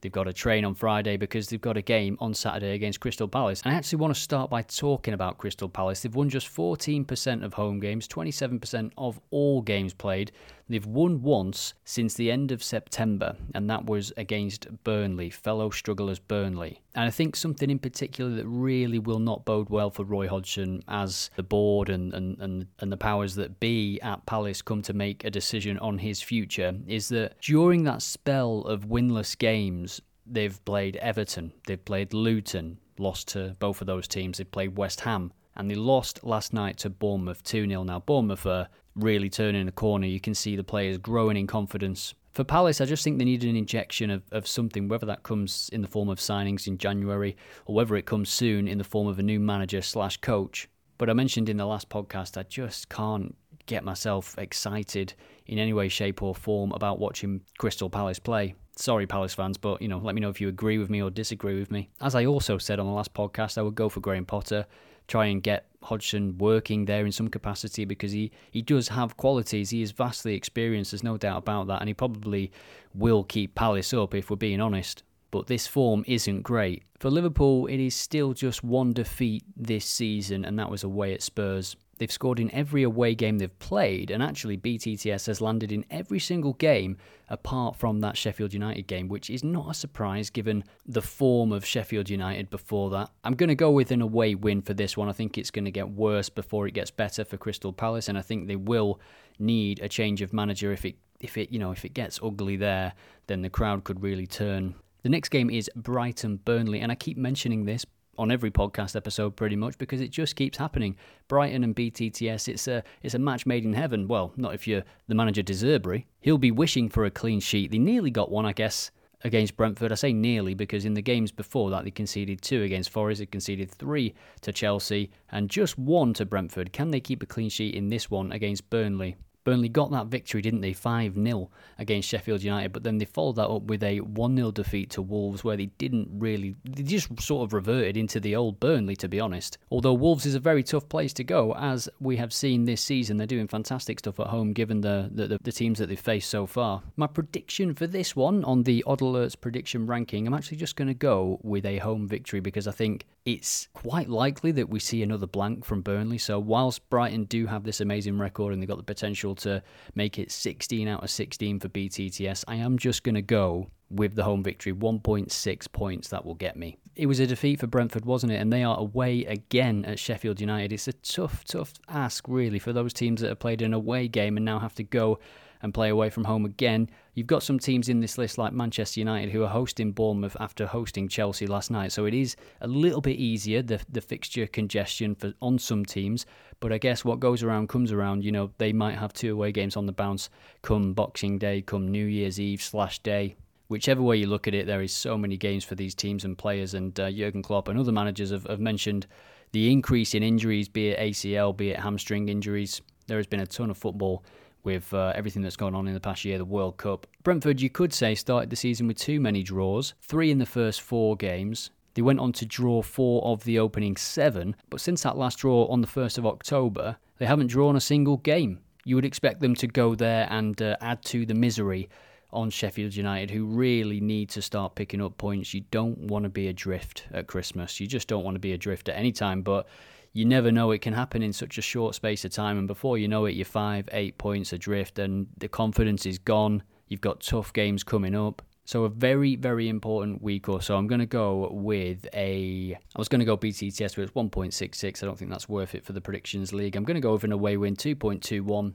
They've 0.00 0.10
got 0.10 0.28
a 0.28 0.32
train 0.32 0.64
on 0.64 0.74
Friday 0.74 1.16
because 1.16 1.48
they've 1.48 1.60
got 1.60 1.76
a 1.76 1.82
game 1.82 2.16
on 2.20 2.32
Saturday 2.32 2.72
against 2.72 3.00
Crystal 3.00 3.28
Palace. 3.28 3.60
And 3.62 3.74
I 3.74 3.76
actually 3.76 3.98
want 3.98 4.14
to 4.14 4.20
start 4.20 4.48
by 4.48 4.62
talking 4.62 5.12
about 5.12 5.38
Crystal 5.38 5.68
Palace. 5.68 6.00
They've 6.00 6.14
won 6.14 6.30
just 6.30 6.48
14% 6.48 7.44
of 7.44 7.54
home 7.54 7.80
games, 7.80 8.08
27% 8.08 8.92
of 8.96 9.20
all 9.30 9.60
games 9.60 9.92
played. 9.92 10.32
They've 10.70 10.86
won 10.86 11.20
once 11.20 11.74
since 11.84 12.14
the 12.14 12.30
end 12.30 12.52
of 12.52 12.62
September, 12.62 13.34
and 13.54 13.68
that 13.68 13.86
was 13.86 14.12
against 14.16 14.68
Burnley, 14.84 15.28
fellow 15.28 15.70
strugglers 15.70 16.20
Burnley. 16.20 16.80
And 16.94 17.04
I 17.06 17.10
think 17.10 17.34
something 17.34 17.68
in 17.68 17.80
particular 17.80 18.30
that 18.36 18.46
really 18.46 19.00
will 19.00 19.18
not 19.18 19.44
bode 19.44 19.68
well 19.68 19.90
for 19.90 20.04
Roy 20.04 20.28
Hodgson 20.28 20.82
as 20.86 21.30
the 21.34 21.42
board 21.42 21.90
and, 21.90 22.14
and, 22.14 22.38
and, 22.38 22.66
and 22.78 22.92
the 22.92 22.96
powers 22.96 23.34
that 23.34 23.58
be 23.58 23.99
at 24.02 24.26
Palace 24.26 24.62
come 24.62 24.82
to 24.82 24.92
make 24.92 25.24
a 25.24 25.30
decision 25.30 25.78
on 25.78 25.98
his 25.98 26.22
future 26.22 26.74
is 26.86 27.08
that 27.08 27.40
during 27.40 27.84
that 27.84 28.02
spell 28.02 28.60
of 28.62 28.86
winless 28.86 29.36
games, 29.36 30.00
they've 30.26 30.62
played 30.64 30.96
Everton, 30.96 31.52
they've 31.66 31.84
played 31.84 32.12
Luton, 32.12 32.78
lost 32.98 33.28
to 33.28 33.56
both 33.58 33.80
of 33.80 33.86
those 33.86 34.06
teams, 34.06 34.38
they've 34.38 34.50
played 34.50 34.76
West 34.76 35.00
Ham, 35.00 35.32
and 35.56 35.70
they 35.70 35.74
lost 35.74 36.24
last 36.24 36.52
night 36.52 36.78
to 36.78 36.90
Bournemouth 36.90 37.42
2 37.42 37.66
0. 37.68 37.82
Now, 37.82 38.00
Bournemouth 38.00 38.46
are 38.46 38.68
really 38.94 39.28
turning 39.28 39.68
a 39.68 39.72
corner. 39.72 40.06
You 40.06 40.20
can 40.20 40.34
see 40.34 40.56
the 40.56 40.64
players 40.64 40.98
growing 40.98 41.36
in 41.36 41.46
confidence. 41.46 42.14
For 42.32 42.44
Palace, 42.44 42.80
I 42.80 42.84
just 42.84 43.02
think 43.02 43.18
they 43.18 43.24
need 43.24 43.42
an 43.42 43.56
injection 43.56 44.10
of, 44.10 44.22
of 44.30 44.46
something, 44.46 44.86
whether 44.86 45.06
that 45.06 45.24
comes 45.24 45.68
in 45.72 45.82
the 45.82 45.88
form 45.88 46.08
of 46.08 46.18
signings 46.18 46.68
in 46.68 46.78
January 46.78 47.36
or 47.66 47.74
whether 47.74 47.96
it 47.96 48.06
comes 48.06 48.30
soon 48.30 48.68
in 48.68 48.78
the 48.78 48.84
form 48.84 49.08
of 49.08 49.18
a 49.18 49.22
new 49.22 49.40
manager 49.40 49.82
slash 49.82 50.16
coach. 50.18 50.68
But 50.96 51.10
I 51.10 51.14
mentioned 51.14 51.48
in 51.48 51.56
the 51.56 51.66
last 51.66 51.88
podcast, 51.88 52.36
I 52.36 52.44
just 52.44 52.88
can't 52.88 53.34
get 53.70 53.84
myself 53.84 54.36
excited 54.36 55.14
in 55.46 55.58
any 55.58 55.72
way, 55.72 55.88
shape, 55.88 56.22
or 56.22 56.34
form 56.34 56.72
about 56.72 56.98
watching 56.98 57.40
Crystal 57.56 57.88
Palace 57.88 58.18
play. 58.18 58.54
Sorry, 58.74 59.06
Palace 59.06 59.32
fans, 59.32 59.56
but 59.56 59.80
you 59.80 59.86
know, 59.86 59.98
let 59.98 60.16
me 60.16 60.20
know 60.20 60.28
if 60.28 60.40
you 60.40 60.48
agree 60.48 60.78
with 60.78 60.90
me 60.90 61.00
or 61.00 61.08
disagree 61.08 61.58
with 61.58 61.70
me. 61.70 61.88
As 62.00 62.16
I 62.16 62.24
also 62.26 62.58
said 62.58 62.80
on 62.80 62.86
the 62.86 62.92
last 62.92 63.14
podcast, 63.14 63.56
I 63.56 63.62
would 63.62 63.76
go 63.76 63.88
for 63.88 64.00
Graham 64.00 64.26
Potter, 64.26 64.66
try 65.06 65.26
and 65.26 65.40
get 65.40 65.66
Hodgson 65.84 66.36
working 66.38 66.84
there 66.86 67.06
in 67.06 67.12
some 67.12 67.28
capacity 67.28 67.84
because 67.84 68.10
he, 68.10 68.32
he 68.50 68.60
does 68.60 68.88
have 68.88 69.16
qualities. 69.16 69.70
He 69.70 69.82
is 69.82 69.92
vastly 69.92 70.34
experienced, 70.34 70.90
there's 70.90 71.04
no 71.04 71.16
doubt 71.16 71.38
about 71.38 71.68
that, 71.68 71.80
and 71.80 71.88
he 71.88 71.94
probably 71.94 72.50
will 72.92 73.22
keep 73.22 73.54
Palace 73.54 73.94
up 73.94 74.14
if 74.16 74.30
we're 74.30 74.36
being 74.36 74.60
honest. 74.60 75.04
But 75.30 75.46
this 75.46 75.68
form 75.68 76.02
isn't 76.08 76.42
great. 76.42 76.82
For 76.98 77.08
Liverpool, 77.08 77.66
it 77.66 77.78
is 77.78 77.94
still 77.94 78.32
just 78.32 78.64
one 78.64 78.92
defeat 78.92 79.44
this 79.56 79.84
season, 79.84 80.44
and 80.44 80.58
that 80.58 80.70
was 80.70 80.82
away 80.82 81.14
at 81.14 81.22
Spurs. 81.22 81.76
They've 82.00 82.10
scored 82.10 82.40
in 82.40 82.50
every 82.54 82.82
away 82.82 83.14
game 83.14 83.36
they've 83.36 83.58
played, 83.58 84.10
and 84.10 84.22
actually 84.22 84.56
BTTS 84.56 85.26
has 85.26 85.42
landed 85.42 85.70
in 85.70 85.84
every 85.90 86.18
single 86.18 86.54
game 86.54 86.96
apart 87.28 87.76
from 87.76 88.00
that 88.00 88.16
Sheffield 88.16 88.54
United 88.54 88.86
game, 88.86 89.06
which 89.06 89.28
is 89.28 89.44
not 89.44 89.70
a 89.70 89.74
surprise 89.74 90.30
given 90.30 90.64
the 90.86 91.02
form 91.02 91.52
of 91.52 91.62
Sheffield 91.62 92.08
United 92.08 92.48
before 92.48 92.88
that. 92.88 93.10
I'm 93.22 93.34
going 93.34 93.50
to 93.50 93.54
go 93.54 93.70
with 93.70 93.90
an 93.90 94.00
away 94.00 94.34
win 94.34 94.62
for 94.62 94.72
this 94.72 94.96
one. 94.96 95.10
I 95.10 95.12
think 95.12 95.36
it's 95.36 95.50
going 95.50 95.66
to 95.66 95.70
get 95.70 95.90
worse 95.90 96.30
before 96.30 96.66
it 96.66 96.72
gets 96.72 96.90
better 96.90 97.22
for 97.22 97.36
Crystal 97.36 97.70
Palace, 97.70 98.08
and 98.08 98.16
I 98.16 98.22
think 98.22 98.48
they 98.48 98.56
will 98.56 98.98
need 99.38 99.80
a 99.80 99.88
change 99.88 100.22
of 100.22 100.32
manager 100.32 100.72
if 100.72 100.86
it 100.86 100.96
if 101.20 101.36
it 101.36 101.52
you 101.52 101.58
know 101.58 101.70
if 101.70 101.84
it 101.84 101.92
gets 101.92 102.18
ugly 102.22 102.56
there, 102.56 102.94
then 103.26 103.42
the 103.42 103.50
crowd 103.50 103.84
could 103.84 104.02
really 104.02 104.26
turn. 104.26 104.74
The 105.02 105.10
next 105.10 105.28
game 105.28 105.50
is 105.50 105.70
Brighton 105.76 106.38
Burnley, 106.46 106.80
and 106.80 106.90
I 106.90 106.94
keep 106.94 107.18
mentioning 107.18 107.66
this 107.66 107.84
on 108.20 108.30
every 108.30 108.50
podcast 108.50 108.94
episode 108.94 109.34
pretty 109.34 109.56
much 109.56 109.78
because 109.78 110.00
it 110.00 110.10
just 110.10 110.36
keeps 110.36 110.58
happening. 110.58 110.94
Brighton 111.26 111.64
and 111.64 111.74
BTTS, 111.74 112.48
it's 112.48 112.68
a 112.68 112.84
it's 113.02 113.14
a 113.14 113.18
match 113.18 113.46
made 113.46 113.64
in 113.64 113.72
heaven. 113.72 114.06
Well, 114.06 114.32
not 114.36 114.54
if 114.54 114.68
you're 114.68 114.84
the 115.08 115.14
manager 115.14 115.42
De 115.42 115.54
Zerbi. 115.54 116.04
He'll 116.20 116.38
be 116.38 116.50
wishing 116.50 116.90
for 116.90 117.06
a 117.06 117.10
clean 117.10 117.40
sheet. 117.40 117.70
They 117.70 117.78
nearly 117.78 118.10
got 118.10 118.30
one, 118.30 118.44
I 118.44 118.52
guess, 118.52 118.90
against 119.24 119.56
Brentford. 119.56 119.90
I 119.90 119.94
say 119.94 120.12
nearly 120.12 120.52
because 120.52 120.84
in 120.84 120.92
the 120.94 121.02
games 121.02 121.32
before 121.32 121.70
that 121.70 121.84
they 121.84 121.90
conceded 121.90 122.42
two 122.42 122.62
against 122.62 122.90
Forest, 122.90 123.20
they 123.20 123.26
conceded 123.26 123.70
three 123.70 124.14
to 124.42 124.52
Chelsea 124.52 125.10
and 125.30 125.48
just 125.48 125.78
one 125.78 126.12
to 126.14 126.26
Brentford. 126.26 126.74
Can 126.74 126.90
they 126.90 127.00
keep 127.00 127.22
a 127.22 127.26
clean 127.26 127.48
sheet 127.48 127.74
in 127.74 127.88
this 127.88 128.10
one 128.10 128.32
against 128.32 128.68
Burnley? 128.68 129.16
Burnley 129.44 129.68
got 129.68 129.90
that 129.92 130.06
victory, 130.06 130.42
didn't 130.42 130.60
they? 130.60 130.72
5 130.72 131.14
0 131.14 131.50
against 131.78 132.08
Sheffield 132.08 132.42
United, 132.42 132.72
but 132.72 132.82
then 132.82 132.98
they 132.98 133.04
followed 133.04 133.36
that 133.36 133.48
up 133.48 133.62
with 133.62 133.82
a 133.82 134.00
1 134.00 134.36
0 134.36 134.50
defeat 134.50 134.90
to 134.90 135.02
Wolves 135.02 135.44
where 135.44 135.56
they 135.56 135.66
didn't 135.66 136.08
really, 136.12 136.56
they 136.64 136.82
just 136.82 137.20
sort 137.20 137.46
of 137.46 137.52
reverted 137.52 137.96
into 137.96 138.20
the 138.20 138.36
old 138.36 138.60
Burnley, 138.60 138.96
to 138.96 139.08
be 139.08 139.20
honest. 139.20 139.58
Although 139.70 139.94
Wolves 139.94 140.26
is 140.26 140.34
a 140.34 140.40
very 140.40 140.62
tough 140.62 140.88
place 140.88 141.12
to 141.14 141.24
go, 141.24 141.54
as 141.54 141.88
we 142.00 142.16
have 142.16 142.32
seen 142.32 142.64
this 142.64 142.80
season. 142.80 143.16
They're 143.16 143.26
doing 143.26 143.48
fantastic 143.48 143.98
stuff 143.98 144.20
at 144.20 144.28
home 144.28 144.52
given 144.52 144.80
the, 144.80 145.10
the, 145.12 145.38
the 145.42 145.52
teams 145.52 145.78
that 145.78 145.88
they've 145.88 146.00
faced 146.00 146.30
so 146.30 146.46
far. 146.46 146.82
My 146.96 147.06
prediction 147.06 147.74
for 147.74 147.86
this 147.86 148.16
one 148.16 148.44
on 148.44 148.62
the 148.62 148.82
Odd 148.86 149.00
Alerts 149.00 149.40
prediction 149.40 149.86
ranking, 149.86 150.26
I'm 150.26 150.34
actually 150.34 150.56
just 150.56 150.76
going 150.76 150.88
to 150.88 150.94
go 150.94 151.38
with 151.42 151.66
a 151.66 151.78
home 151.78 152.08
victory 152.08 152.40
because 152.40 152.66
I 152.66 152.72
think 152.72 153.04
it's 153.24 153.68
quite 153.74 154.08
likely 154.08 154.50
that 154.52 154.68
we 154.68 154.78
see 154.80 155.02
another 155.02 155.26
blank 155.26 155.64
from 155.64 155.82
Burnley. 155.82 156.18
So, 156.18 156.38
whilst 156.38 156.88
Brighton 156.88 157.24
do 157.24 157.46
have 157.46 157.64
this 157.64 157.80
amazing 157.80 158.18
record 158.18 158.52
and 158.52 158.62
they've 158.62 158.68
got 158.68 158.78
the 158.78 158.82
potential 158.82 159.34
to 159.36 159.62
make 159.94 160.18
it 160.18 160.30
16 160.30 160.88
out 160.88 161.02
of 161.02 161.10
16 161.10 161.60
for 161.60 161.68
BTTS, 161.68 162.44
I 162.48 162.56
am 162.56 162.78
just 162.78 163.02
going 163.02 163.14
to 163.14 163.22
go 163.22 163.70
with 163.90 164.14
the 164.14 164.24
home 164.24 164.42
victory. 164.42 164.72
1.6 164.72 165.72
points 165.72 166.08
that 166.08 166.24
will 166.24 166.34
get 166.34 166.56
me. 166.56 166.78
It 166.96 167.06
was 167.06 167.20
a 167.20 167.26
defeat 167.26 167.60
for 167.60 167.66
Brentford, 167.66 168.04
wasn't 168.04 168.32
it? 168.32 168.36
And 168.36 168.52
they 168.52 168.62
are 168.62 168.78
away 168.78 169.24
again 169.24 169.84
at 169.84 169.98
Sheffield 169.98 170.40
United. 170.40 170.72
It's 170.72 170.88
a 170.88 170.92
tough, 170.92 171.44
tough 171.44 171.72
ask, 171.88 172.26
really, 172.28 172.58
for 172.58 172.72
those 172.72 172.92
teams 172.92 173.20
that 173.20 173.28
have 173.28 173.38
played 173.38 173.62
an 173.62 173.74
away 173.74 174.08
game 174.08 174.36
and 174.36 174.46
now 174.46 174.58
have 174.58 174.74
to 174.76 174.82
go 174.82 175.18
and 175.62 175.74
play 175.74 175.88
away 175.90 176.10
from 176.10 176.24
home 176.24 176.44
again. 176.44 176.88
You've 177.20 177.26
got 177.26 177.42
some 177.42 177.58
teams 177.58 177.90
in 177.90 178.00
this 178.00 178.16
list 178.16 178.38
like 178.38 178.54
Manchester 178.54 178.98
United 178.98 179.28
who 179.28 179.42
are 179.42 179.48
hosting 179.50 179.92
Bournemouth 179.92 180.38
after 180.40 180.66
hosting 180.66 181.06
Chelsea 181.06 181.46
last 181.46 181.70
night, 181.70 181.92
so 181.92 182.06
it 182.06 182.14
is 182.14 182.34
a 182.62 182.66
little 182.66 183.02
bit 183.02 183.18
easier 183.18 183.60
the 183.60 183.78
the 183.90 184.00
fixture 184.00 184.46
congestion 184.46 185.14
for 185.14 185.34
on 185.42 185.58
some 185.58 185.84
teams. 185.84 186.24
But 186.60 186.72
I 186.72 186.78
guess 186.78 187.04
what 187.04 187.20
goes 187.20 187.42
around 187.42 187.68
comes 187.68 187.92
around. 187.92 188.24
You 188.24 188.32
know 188.32 188.52
they 188.56 188.72
might 188.72 188.96
have 188.96 189.12
two 189.12 189.34
away 189.34 189.52
games 189.52 189.76
on 189.76 189.84
the 189.84 189.92
bounce 189.92 190.30
come 190.62 190.94
Boxing 190.94 191.36
Day, 191.36 191.60
come 191.60 191.88
New 191.88 192.06
Year's 192.06 192.40
Eve 192.40 192.62
slash 192.62 193.00
day. 193.00 193.36
Whichever 193.68 194.00
way 194.00 194.16
you 194.16 194.26
look 194.26 194.48
at 194.48 194.54
it, 194.54 194.66
there 194.66 194.80
is 194.80 194.94
so 194.94 195.18
many 195.18 195.36
games 195.36 195.62
for 195.62 195.74
these 195.74 195.94
teams 195.94 196.24
and 196.24 196.38
players. 196.38 196.72
And 196.72 196.98
uh, 196.98 197.10
Jurgen 197.10 197.42
Klopp 197.42 197.68
and 197.68 197.78
other 197.78 197.92
managers 197.92 198.30
have, 198.30 198.46
have 198.46 198.60
mentioned 198.60 199.06
the 199.52 199.70
increase 199.70 200.14
in 200.14 200.22
injuries, 200.22 200.70
be 200.70 200.88
it 200.88 200.98
ACL, 200.98 201.54
be 201.54 201.68
it 201.68 201.80
hamstring 201.80 202.30
injuries. 202.30 202.80
There 203.08 203.18
has 203.18 203.26
been 203.26 203.40
a 203.40 203.46
ton 203.46 203.68
of 203.68 203.76
football 203.76 204.24
with 204.64 204.92
uh, 204.92 205.12
everything 205.14 205.42
that's 205.42 205.56
gone 205.56 205.74
on 205.74 205.88
in 205.88 205.94
the 205.94 206.00
past 206.00 206.24
year, 206.24 206.38
the 206.38 206.44
World 206.44 206.76
Cup. 206.76 207.06
Brentford, 207.22 207.60
you 207.60 207.70
could 207.70 207.92
say, 207.92 208.14
started 208.14 208.50
the 208.50 208.56
season 208.56 208.86
with 208.86 208.98
too 208.98 209.20
many 209.20 209.42
draws, 209.42 209.94
three 210.00 210.30
in 210.30 210.38
the 210.38 210.46
first 210.46 210.80
four 210.80 211.16
games. 211.16 211.70
They 211.94 212.02
went 212.02 212.20
on 212.20 212.32
to 212.34 212.46
draw 212.46 212.82
four 212.82 213.24
of 213.24 213.44
the 213.44 213.58
opening 213.58 213.96
seven, 213.96 214.54
but 214.68 214.80
since 214.80 215.02
that 215.02 215.16
last 215.16 215.38
draw 215.38 215.66
on 215.66 215.80
the 215.80 215.86
1st 215.88 216.18
of 216.18 216.26
October, 216.26 216.96
they 217.18 217.26
haven't 217.26 217.48
drawn 217.48 217.76
a 217.76 217.80
single 217.80 218.18
game. 218.18 218.60
You 218.84 218.94
would 218.94 219.04
expect 219.04 219.40
them 219.40 219.54
to 219.56 219.66
go 219.66 219.94
there 219.94 220.26
and 220.30 220.60
uh, 220.62 220.76
add 220.80 221.02
to 221.06 221.26
the 221.26 221.34
misery 221.34 221.88
on 222.32 222.48
Sheffield 222.48 222.94
United, 222.94 223.30
who 223.30 223.44
really 223.44 224.00
need 224.00 224.28
to 224.30 224.42
start 224.42 224.76
picking 224.76 225.02
up 225.02 225.18
points. 225.18 225.52
You 225.52 225.62
don't 225.70 225.98
want 225.98 226.22
to 226.22 226.28
be 226.28 226.48
adrift 226.48 227.06
at 227.12 227.26
Christmas. 227.26 227.80
You 227.80 227.86
just 227.86 228.08
don't 228.08 228.24
want 228.24 228.36
to 228.36 228.40
be 228.40 228.52
adrift 228.52 228.88
at 228.88 228.96
any 228.96 229.12
time, 229.12 229.42
but 229.42 229.66
you 230.12 230.24
never 230.24 230.50
know 230.50 230.72
it 230.72 230.80
can 230.80 230.92
happen 230.92 231.22
in 231.22 231.32
such 231.32 231.58
a 231.58 231.62
short 231.62 231.94
space 231.94 232.24
of 232.24 232.32
time 232.32 232.58
and 232.58 232.66
before 232.66 232.98
you 232.98 233.06
know 233.06 233.26
it 233.26 233.34
you're 233.34 233.44
five 233.44 233.88
eight 233.92 234.18
points 234.18 234.52
adrift 234.52 234.98
and 234.98 235.26
the 235.38 235.48
confidence 235.48 236.04
is 236.06 236.18
gone. 236.18 236.62
You've 236.88 237.00
got 237.00 237.20
tough 237.20 237.52
games 237.52 237.84
coming 237.84 238.16
up. 238.16 238.42
So 238.64 238.84
a 238.84 238.88
very 238.88 239.36
very 239.36 239.68
important 239.68 240.20
week 240.20 240.48
or 240.48 240.60
so. 240.60 240.76
I'm 240.76 240.88
going 240.88 241.00
to 241.00 241.06
go 241.06 241.48
with 241.52 242.08
a 242.12 242.76
i 242.94 242.98
was 242.98 243.08
going 243.08 243.20
to 243.20 243.24
go 243.24 243.36
btts 243.36 243.94
but 243.94 244.02
it's 244.02 244.12
1.66 244.12 245.02
i 245.02 245.06
don't 245.06 245.18
think 245.18 245.30
that's 245.30 245.48
worth 245.48 245.74
it 245.74 245.84
for 245.84 245.92
the 245.92 246.00
predictions 246.00 246.52
league. 246.52 246.76
I'm 246.76 246.84
going 246.84 246.96
to 246.96 247.00
go 247.00 247.12
with 247.12 247.24
an 247.24 247.32
away 247.32 247.56
win 247.56 247.76
2.21 247.76 248.74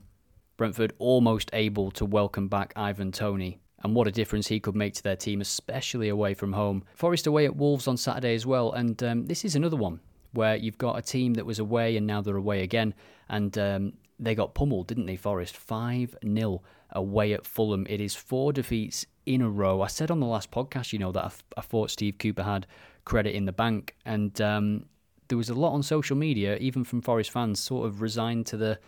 brentford 0.56 0.94
almost 0.98 1.50
able 1.52 1.90
to 1.92 2.06
welcome 2.06 2.48
back 2.48 2.72
ivan 2.76 3.12
Toney. 3.12 3.60
and 3.84 3.94
what 3.94 4.08
a 4.08 4.10
difference 4.10 4.46
he 4.46 4.58
could 4.58 4.74
make 4.74 4.94
to 4.94 5.02
their 5.02 5.16
team, 5.16 5.42
especially 5.42 6.08
away 6.08 6.32
from 6.32 6.54
home. 6.54 6.82
Forest 6.94 7.26
away 7.26 7.44
at 7.44 7.56
Wolves 7.56 7.86
on 7.86 7.98
Saturday 7.98 8.34
as 8.34 8.46
well, 8.46 8.72
and 8.72 9.02
um, 9.02 9.26
this 9.26 9.44
is 9.44 9.54
another 9.54 9.76
one 9.76 10.00
where 10.36 10.56
you've 10.56 10.78
got 10.78 10.98
a 10.98 11.02
team 11.02 11.34
that 11.34 11.46
was 11.46 11.58
away 11.58 11.96
and 11.96 12.06
now 12.06 12.20
they're 12.20 12.36
away 12.36 12.62
again, 12.62 12.94
and 13.28 13.56
um, 13.58 13.92
they 14.18 14.34
got 14.34 14.54
pummeled, 14.54 14.86
didn't 14.86 15.06
they? 15.06 15.16
Forest 15.16 15.56
five 15.56 16.16
0 16.24 16.62
away 16.90 17.32
at 17.32 17.46
Fulham. 17.46 17.86
It 17.88 18.00
is 18.00 18.14
four 18.14 18.52
defeats 18.52 19.06
in 19.24 19.42
a 19.42 19.50
row. 19.50 19.82
I 19.82 19.88
said 19.88 20.10
on 20.10 20.20
the 20.20 20.26
last 20.26 20.50
podcast, 20.50 20.92
you 20.92 20.98
know, 20.98 21.12
that 21.12 21.24
I, 21.24 21.30
I 21.58 21.60
thought 21.60 21.90
Steve 21.90 22.18
Cooper 22.18 22.44
had 22.44 22.66
credit 23.04 23.34
in 23.34 23.44
the 23.44 23.52
bank, 23.52 23.94
and 24.04 24.40
um, 24.40 24.86
there 25.28 25.38
was 25.38 25.50
a 25.50 25.54
lot 25.54 25.72
on 25.72 25.82
social 25.82 26.16
media, 26.16 26.56
even 26.58 26.84
from 26.84 27.02
Forest 27.02 27.30
fans, 27.30 27.60
sort 27.60 27.86
of 27.86 28.00
resigned 28.00 28.46
to 28.46 28.56
the 28.56 28.78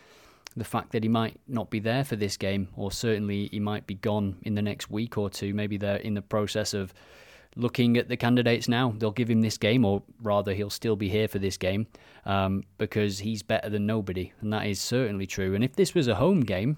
the 0.57 0.65
fact 0.65 0.91
that 0.91 1.05
he 1.05 1.09
might 1.09 1.39
not 1.47 1.71
be 1.71 1.79
there 1.79 2.05
for 2.05 2.17
this 2.17 2.37
game, 2.37 2.69
or 2.75 2.91
certainly 2.91 3.49
he 3.53 3.61
might 3.61 3.87
be 3.87 3.95
gone 3.95 4.37
in 4.43 4.55
the 4.55 4.63
next 4.63 4.91
week 4.91 5.17
or 5.17 5.31
two. 5.31 5.55
Maybe 5.55 5.77
they're 5.77 5.97
in 5.97 6.15
the 6.15 6.23
process 6.23 6.75
of 6.75 6.93
looking 7.59 7.97
at 7.99 8.09
the 8.09 8.17
candidates 8.17 8.69
now, 8.69 8.95
they'll 8.97 9.11
give 9.11 9.29
him 9.29 9.43
this 9.43 9.59
game, 9.59 9.85
or 9.85 10.03
rather, 10.23 10.55
he'll 10.55 10.71
still 10.71 10.97
be 10.97 11.09
here 11.09 11.29
for 11.29 11.39
this 11.39 11.57
game 11.57 11.89
um, 12.25 12.63
because 12.79 13.19
he's 13.19 13.43
better 13.43 13.69
than 13.69 13.85
nobody, 13.85 14.33
and 14.41 14.53
that 14.53 14.67
is 14.67 14.81
certainly 14.81 15.27
true. 15.27 15.55
And 15.55 15.63
if 15.65 15.75
this 15.75 15.95
was 15.95 16.09
a 16.09 16.15
home 16.15 16.41
game, 16.41 16.77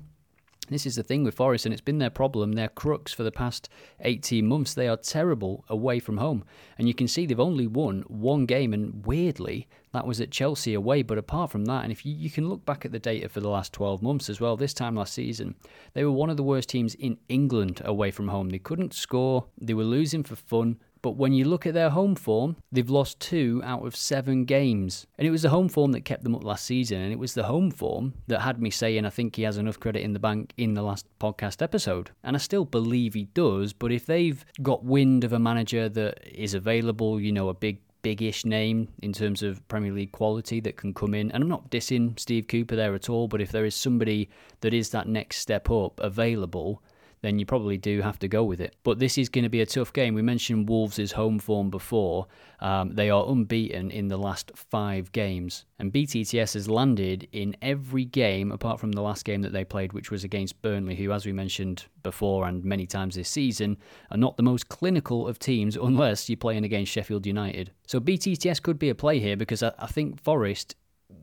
this 0.70 0.86
is 0.86 0.96
the 0.96 1.02
thing 1.02 1.24
with 1.24 1.34
Forest, 1.34 1.66
and 1.66 1.72
it's 1.72 1.80
been 1.80 1.98
their 1.98 2.10
problem, 2.10 2.52
their 2.52 2.68
crux 2.68 3.12
for 3.12 3.22
the 3.22 3.32
past 3.32 3.68
18 4.00 4.46
months. 4.46 4.74
They 4.74 4.88
are 4.88 4.96
terrible 4.96 5.64
away 5.68 5.98
from 5.98 6.18
home. 6.18 6.44
And 6.78 6.88
you 6.88 6.94
can 6.94 7.08
see 7.08 7.26
they've 7.26 7.38
only 7.38 7.66
won 7.66 8.02
one 8.08 8.46
game, 8.46 8.72
and 8.72 9.04
weirdly, 9.04 9.68
that 9.92 10.06
was 10.06 10.20
at 10.20 10.30
Chelsea 10.30 10.74
away. 10.74 11.02
But 11.02 11.18
apart 11.18 11.50
from 11.50 11.64
that, 11.66 11.82
and 11.82 11.92
if 11.92 12.06
you, 12.06 12.14
you 12.14 12.30
can 12.30 12.48
look 12.48 12.64
back 12.64 12.84
at 12.84 12.92
the 12.92 12.98
data 12.98 13.28
for 13.28 13.40
the 13.40 13.48
last 13.48 13.72
12 13.72 14.02
months 14.02 14.30
as 14.30 14.40
well, 14.40 14.56
this 14.56 14.74
time 14.74 14.94
last 14.94 15.12
season, 15.14 15.56
they 15.92 16.04
were 16.04 16.10
one 16.10 16.30
of 16.30 16.36
the 16.36 16.42
worst 16.42 16.68
teams 16.68 16.94
in 16.94 17.18
England 17.28 17.82
away 17.84 18.10
from 18.10 18.28
home. 18.28 18.50
They 18.50 18.58
couldn't 18.58 18.94
score, 18.94 19.46
they 19.60 19.74
were 19.74 19.84
losing 19.84 20.22
for 20.22 20.36
fun. 20.36 20.78
But 21.02 21.16
when 21.16 21.32
you 21.32 21.44
look 21.44 21.66
at 21.66 21.74
their 21.74 21.90
home 21.90 22.14
form, 22.14 22.56
they've 22.70 22.90
lost 22.90 23.20
two 23.20 23.60
out 23.64 23.86
of 23.86 23.96
seven 23.96 24.44
games. 24.44 25.06
And 25.18 25.26
it 25.26 25.30
was 25.30 25.42
the 25.42 25.50
home 25.50 25.68
form 25.68 25.92
that 25.92 26.04
kept 26.04 26.24
them 26.24 26.34
up 26.34 26.44
last 26.44 26.66
season. 26.66 27.00
And 27.00 27.12
it 27.12 27.18
was 27.18 27.34
the 27.34 27.44
home 27.44 27.70
form 27.70 28.14
that 28.26 28.40
had 28.40 28.60
me 28.60 28.70
saying 28.70 29.04
I 29.04 29.10
think 29.10 29.36
he 29.36 29.42
has 29.42 29.58
enough 29.58 29.80
credit 29.80 30.02
in 30.02 30.12
the 30.12 30.18
bank 30.18 30.52
in 30.56 30.74
the 30.74 30.82
last 30.82 31.06
podcast 31.18 31.62
episode. 31.62 32.10
And 32.22 32.36
I 32.36 32.38
still 32.38 32.64
believe 32.64 33.14
he 33.14 33.24
does. 33.24 33.72
But 33.72 33.92
if 33.92 34.06
they've 34.06 34.44
got 34.62 34.84
wind 34.84 35.24
of 35.24 35.32
a 35.32 35.38
manager 35.38 35.88
that 35.88 36.20
is 36.26 36.54
available, 36.54 37.20
you 37.20 37.32
know, 37.32 37.48
a 37.48 37.54
big 37.54 37.80
big-ish 38.02 38.44
name 38.44 38.88
in 39.02 39.12
terms 39.12 39.42
of 39.42 39.66
Premier 39.68 39.92
League 39.92 40.12
quality 40.12 40.60
that 40.60 40.76
can 40.76 40.94
come 40.94 41.14
in. 41.14 41.30
And 41.32 41.42
I'm 41.42 41.48
not 41.48 41.70
dissing 41.70 42.18
Steve 42.18 42.46
Cooper 42.48 42.76
there 42.76 42.94
at 42.94 43.10
all, 43.10 43.28
but 43.28 43.40
if 43.40 43.52
there 43.52 43.64
is 43.64 43.74
somebody 43.74 44.30
that 44.60 44.72
is 44.72 44.90
that 44.90 45.08
next 45.08 45.38
step 45.38 45.70
up 45.70 46.00
available, 46.00 46.82
then 47.22 47.38
you 47.38 47.44
probably 47.44 47.76
do 47.76 48.00
have 48.00 48.18
to 48.20 48.28
go 48.28 48.44
with 48.44 48.60
it. 48.60 48.76
But 48.82 48.98
this 48.98 49.18
is 49.18 49.28
going 49.28 49.44
to 49.44 49.50
be 49.50 49.60
a 49.60 49.66
tough 49.66 49.92
game. 49.92 50.14
We 50.14 50.22
mentioned 50.22 50.68
Wolves' 50.68 51.12
home 51.12 51.38
form 51.38 51.70
before. 51.70 52.26
Um, 52.60 52.94
they 52.94 53.10
are 53.10 53.28
unbeaten 53.28 53.90
in 53.90 54.08
the 54.08 54.16
last 54.16 54.52
five 54.54 55.12
games. 55.12 55.64
And 55.78 55.92
BTTS 55.92 56.54
has 56.54 56.68
landed 56.68 57.28
in 57.32 57.56
every 57.62 58.04
game 58.04 58.52
apart 58.52 58.80
from 58.80 58.92
the 58.92 59.02
last 59.02 59.24
game 59.24 59.42
that 59.42 59.52
they 59.52 59.64
played, 59.64 59.92
which 59.92 60.10
was 60.10 60.24
against 60.24 60.60
Burnley, 60.62 60.96
who, 60.96 61.12
as 61.12 61.26
we 61.26 61.32
mentioned 61.32 61.84
before 62.02 62.46
and 62.46 62.64
many 62.64 62.86
times 62.86 63.14
this 63.14 63.28
season, 63.28 63.76
are 64.10 64.18
not 64.18 64.36
the 64.36 64.42
most 64.42 64.68
clinical 64.68 65.28
of 65.28 65.38
teams 65.38 65.76
unless 65.82 66.28
you're 66.28 66.36
playing 66.36 66.64
against 66.64 66.92
Sheffield 66.92 67.26
United. 67.26 67.70
So 67.86 68.00
BTTS 68.00 68.62
could 68.62 68.78
be 68.78 68.88
a 68.88 68.94
play 68.94 69.20
here 69.20 69.36
because 69.36 69.62
I, 69.62 69.72
I 69.78 69.86
think 69.86 70.20
Forest 70.22 70.74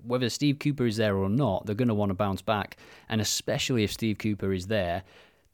whether 0.03 0.29
Steve 0.29 0.59
Cooper 0.59 0.85
is 0.85 0.97
there 0.97 1.17
or 1.17 1.29
not, 1.29 1.65
they're 1.65 1.75
going 1.75 1.87
to 1.87 1.93
want 1.93 2.09
to 2.09 2.15
bounce 2.15 2.41
back. 2.41 2.77
And 3.09 3.21
especially 3.21 3.83
if 3.83 3.91
Steve 3.91 4.17
Cooper 4.17 4.53
is 4.53 4.67
there, 4.67 5.03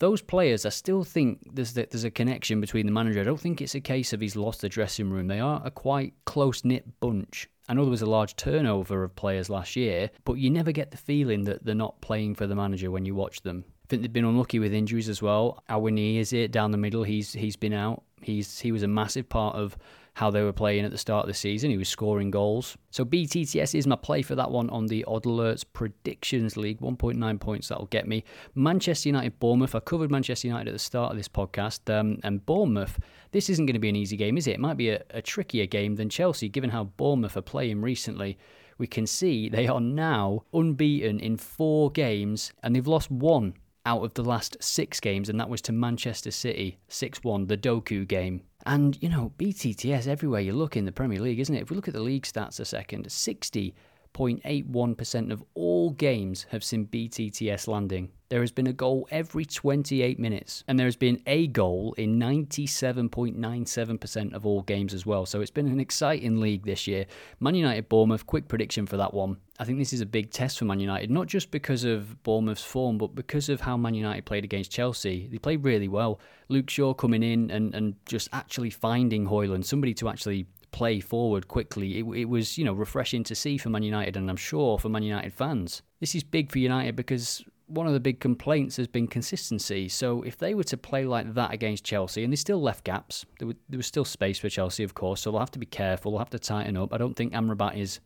those 0.03 0.21
players, 0.21 0.65
I 0.65 0.69
still 0.69 1.05
think 1.05 1.39
there's 1.53 1.73
there's 1.73 2.03
a 2.03 2.11
connection 2.11 2.59
between 2.59 2.85
the 2.85 2.91
manager. 2.91 3.21
I 3.21 3.23
don't 3.23 3.39
think 3.39 3.61
it's 3.61 3.73
a 3.73 3.79
case 3.79 4.11
of 4.11 4.19
he's 4.19 4.35
lost 4.35 4.59
the 4.59 4.67
dressing 4.67 5.09
room. 5.09 5.27
They 5.27 5.39
are 5.39 5.61
a 5.63 5.71
quite 5.71 6.13
close 6.25 6.65
knit 6.65 6.99
bunch. 6.99 7.49
I 7.69 7.73
know 7.73 7.83
there 7.83 7.91
was 7.91 8.01
a 8.01 8.05
large 8.05 8.35
turnover 8.35 9.05
of 9.05 9.15
players 9.15 9.49
last 9.49 9.77
year, 9.77 10.09
but 10.25 10.33
you 10.33 10.49
never 10.49 10.73
get 10.73 10.91
the 10.91 10.97
feeling 10.97 11.45
that 11.45 11.63
they're 11.63 11.73
not 11.73 12.01
playing 12.01 12.35
for 12.35 12.47
the 12.47 12.55
manager 12.55 12.91
when 12.91 13.05
you 13.05 13.15
watch 13.15 13.43
them. 13.43 13.63
I 13.65 13.87
think 13.87 14.01
they've 14.01 14.11
been 14.11 14.25
unlucky 14.25 14.59
with 14.59 14.73
injuries 14.73 15.07
as 15.07 15.21
well. 15.21 15.63
Awoniyi 15.69 16.17
is 16.19 16.33
it 16.33 16.51
down 16.51 16.71
the 16.71 16.77
middle. 16.77 17.03
He's 17.03 17.31
he's 17.31 17.55
been 17.55 17.73
out. 17.73 18.03
He's 18.21 18.59
he 18.59 18.73
was 18.73 18.83
a 18.83 18.89
massive 18.89 19.29
part 19.29 19.55
of 19.55 19.77
how 20.15 20.29
they 20.29 20.43
were 20.43 20.53
playing 20.53 20.85
at 20.85 20.91
the 20.91 20.97
start 20.97 21.23
of 21.23 21.27
the 21.27 21.33
season. 21.33 21.71
He 21.71 21.77
was 21.77 21.89
scoring 21.89 22.29
goals. 22.29 22.77
So 22.91 23.03
BTTS 23.03 23.73
is 23.73 23.87
my 23.87 23.95
play 23.95 24.21
for 24.21 24.35
that 24.35 24.51
one 24.51 24.69
on 24.69 24.85
the 24.85 25.03
Odd 25.05 25.23
Alerts 25.23 25.65
Predictions 25.73 26.55
League. 26.55 26.79
1.9 26.81 27.39
points 27.39 27.67
that'll 27.67 27.87
get 27.87 28.07
me. 28.07 28.23
Manchester 28.53 29.09
United 29.09 29.39
Bournemouth. 29.39 29.73
I 29.73 29.79
covered 29.79 30.11
Manchester 30.11 30.47
United 30.47 30.67
at 30.69 30.73
the 30.73 30.79
start 30.79 31.11
of 31.11 31.17
this 31.17 31.27
podcast. 31.27 31.91
Um, 31.91 32.19
and 32.23 32.45
Bournemouth, 32.45 32.99
this 33.31 33.49
isn't 33.49 33.65
going 33.65 33.73
to 33.73 33.79
be 33.79 33.89
an 33.89 33.95
easy 33.95 34.15
game, 34.15 34.37
is 34.37 34.45
it? 34.45 34.53
It 34.53 34.59
might 34.59 34.77
be 34.77 34.89
a, 34.89 35.01
a 35.09 35.21
trickier 35.21 35.65
game 35.65 35.95
than 35.95 36.09
Chelsea, 36.09 36.47
given 36.47 36.69
how 36.69 36.85
Bournemouth 36.85 37.37
are 37.37 37.41
playing 37.41 37.81
recently 37.81 38.37
we 38.79 38.87
can 38.87 39.05
see 39.05 39.49
they 39.49 39.67
are 39.67 39.79
now 39.79 40.43
unbeaten 40.51 41.19
in 41.19 41.37
four 41.37 41.91
games 41.91 42.51
and 42.63 42.75
they've 42.75 42.87
lost 42.87 43.11
one 43.11 43.53
out 43.85 44.03
of 44.03 44.13
the 44.13 44.23
last 44.23 44.57
six 44.61 44.99
games, 44.99 45.29
and 45.29 45.39
that 45.39 45.49
was 45.49 45.61
to 45.63 45.71
Manchester 45.71 46.31
City 46.31 46.77
6 46.87 47.23
1, 47.23 47.47
the 47.47 47.57
Doku 47.57 48.07
game. 48.07 48.41
And, 48.65 48.97
you 49.01 49.09
know, 49.09 49.33
BTTS 49.37 50.07
everywhere 50.07 50.41
you 50.41 50.53
look 50.53 50.77
in 50.77 50.85
the 50.85 50.91
Premier 50.91 51.19
League, 51.19 51.39
isn't 51.39 51.53
it? 51.53 51.61
If 51.63 51.69
we 51.69 51.75
look 51.75 51.89
at 51.89 51.93
the 51.93 51.99
league 51.99 52.23
stats 52.23 52.59
a 52.59 52.65
second, 52.65 53.05
60.81% 53.07 55.31
of 55.31 55.43
all 55.53 55.91
games 55.91 56.47
have 56.49 56.63
seen 56.63 56.87
BTTS 56.87 57.67
landing. 57.67 58.09
There 58.33 58.41
has 58.41 58.51
been 58.51 58.65
a 58.65 58.73
goal 58.73 59.07
every 59.11 59.45
28 59.45 60.17
minutes, 60.17 60.63
and 60.67 60.79
there 60.79 60.87
has 60.87 60.95
been 60.95 61.21
a 61.27 61.45
goal 61.45 61.93
in 61.99 62.17
97.97% 62.17 64.33
of 64.33 64.43
all 64.43 64.63
games 64.63 64.91
as 64.91 65.05
well. 65.05 65.27
So 65.27 65.39
it's 65.39 65.51
been 65.51 65.67
an 65.67 65.79
exciting 65.79 66.39
league 66.39 66.65
this 66.65 66.87
year. 66.87 67.05
Man 67.39 67.53
United 67.53 67.89
Bournemouth, 67.89 68.25
quick 68.25 68.47
prediction 68.47 68.87
for 68.87 68.97
that 68.97 69.13
one. 69.13 69.37
I 69.59 69.65
think 69.65 69.77
this 69.77 69.93
is 69.93 70.01
a 70.01 70.07
big 70.07 70.31
test 70.31 70.57
for 70.57 70.65
Man 70.65 70.79
United, 70.79 71.11
not 71.11 71.27
just 71.27 71.51
because 71.51 71.83
of 71.83 72.23
Bournemouth's 72.23 72.63
form, 72.63 72.97
but 72.97 73.13
because 73.13 73.49
of 73.49 73.61
how 73.61 73.77
Man 73.77 73.93
United 73.93 74.25
played 74.25 74.43
against 74.43 74.71
Chelsea. 74.71 75.27
They 75.31 75.37
played 75.37 75.63
really 75.63 75.87
well. 75.87 76.19
Luke 76.49 76.71
Shaw 76.71 76.95
coming 76.95 77.21
in 77.21 77.51
and, 77.51 77.75
and 77.75 77.93
just 78.07 78.29
actually 78.33 78.71
finding 78.71 79.27
Højlund, 79.27 79.63
somebody 79.63 79.93
to 79.93 80.09
actually 80.09 80.47
play 80.71 80.99
forward 80.99 81.47
quickly. 81.47 81.99
It, 81.99 82.05
it, 82.15 82.25
was, 82.25 82.57
you 82.57 82.65
know, 82.65 82.73
refreshing 82.73 83.23
to 83.25 83.35
see 83.35 83.59
for 83.59 83.69
Man 83.69 83.83
United, 83.83 84.17
and 84.17 84.27
I'm 84.27 84.37
sure 84.37 84.79
for 84.79 84.89
Man 84.89 85.03
United 85.03 85.35
fans. 85.35 85.83
This 85.99 86.15
is 86.15 86.23
big 86.23 86.51
for 86.51 86.57
United 86.57 86.95
because 86.95 87.45
one 87.67 87.87
of 87.87 87.93
the 87.93 87.99
big 87.99 88.19
complaints 88.19 88.77
has 88.77 88.87
been 88.87 89.07
consistency. 89.07 89.87
So 89.89 90.21
if 90.23 90.37
they 90.37 90.53
were 90.53 90.63
to 90.65 90.77
play 90.77 91.05
like 91.05 91.33
that 91.33 91.53
against 91.53 91.83
Chelsea, 91.83 92.23
and 92.23 92.31
they 92.31 92.37
still 92.37 92.61
left 92.61 92.83
gaps, 92.83 93.25
there, 93.39 93.49
there 93.69 93.77
was 93.77 93.87
still 93.87 94.05
space 94.05 94.39
for 94.39 94.49
Chelsea, 94.49 94.83
of 94.83 94.93
course. 94.93 95.21
So 95.21 95.31
they'll 95.31 95.39
have 95.39 95.51
to 95.51 95.59
be 95.59 95.65
careful. 95.65 96.11
They'll 96.11 96.19
have 96.19 96.29
to 96.31 96.39
tighten 96.39 96.77
up. 96.77 96.93
I 96.93 96.97
don't 96.97 97.15
think 97.15 97.33
Amrabat 97.33 97.77
is 97.77 97.99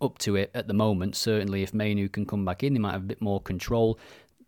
up 0.00 0.18
to 0.18 0.36
it 0.36 0.50
at 0.54 0.68
the 0.68 0.74
moment. 0.74 1.16
Certainly, 1.16 1.62
if 1.62 1.72
Mainoo 1.72 2.08
can 2.08 2.26
come 2.26 2.44
back 2.44 2.62
in, 2.62 2.74
they 2.74 2.78
might 2.78 2.92
have 2.92 3.02
a 3.02 3.06
bit 3.06 3.22
more 3.22 3.40
control. 3.40 3.98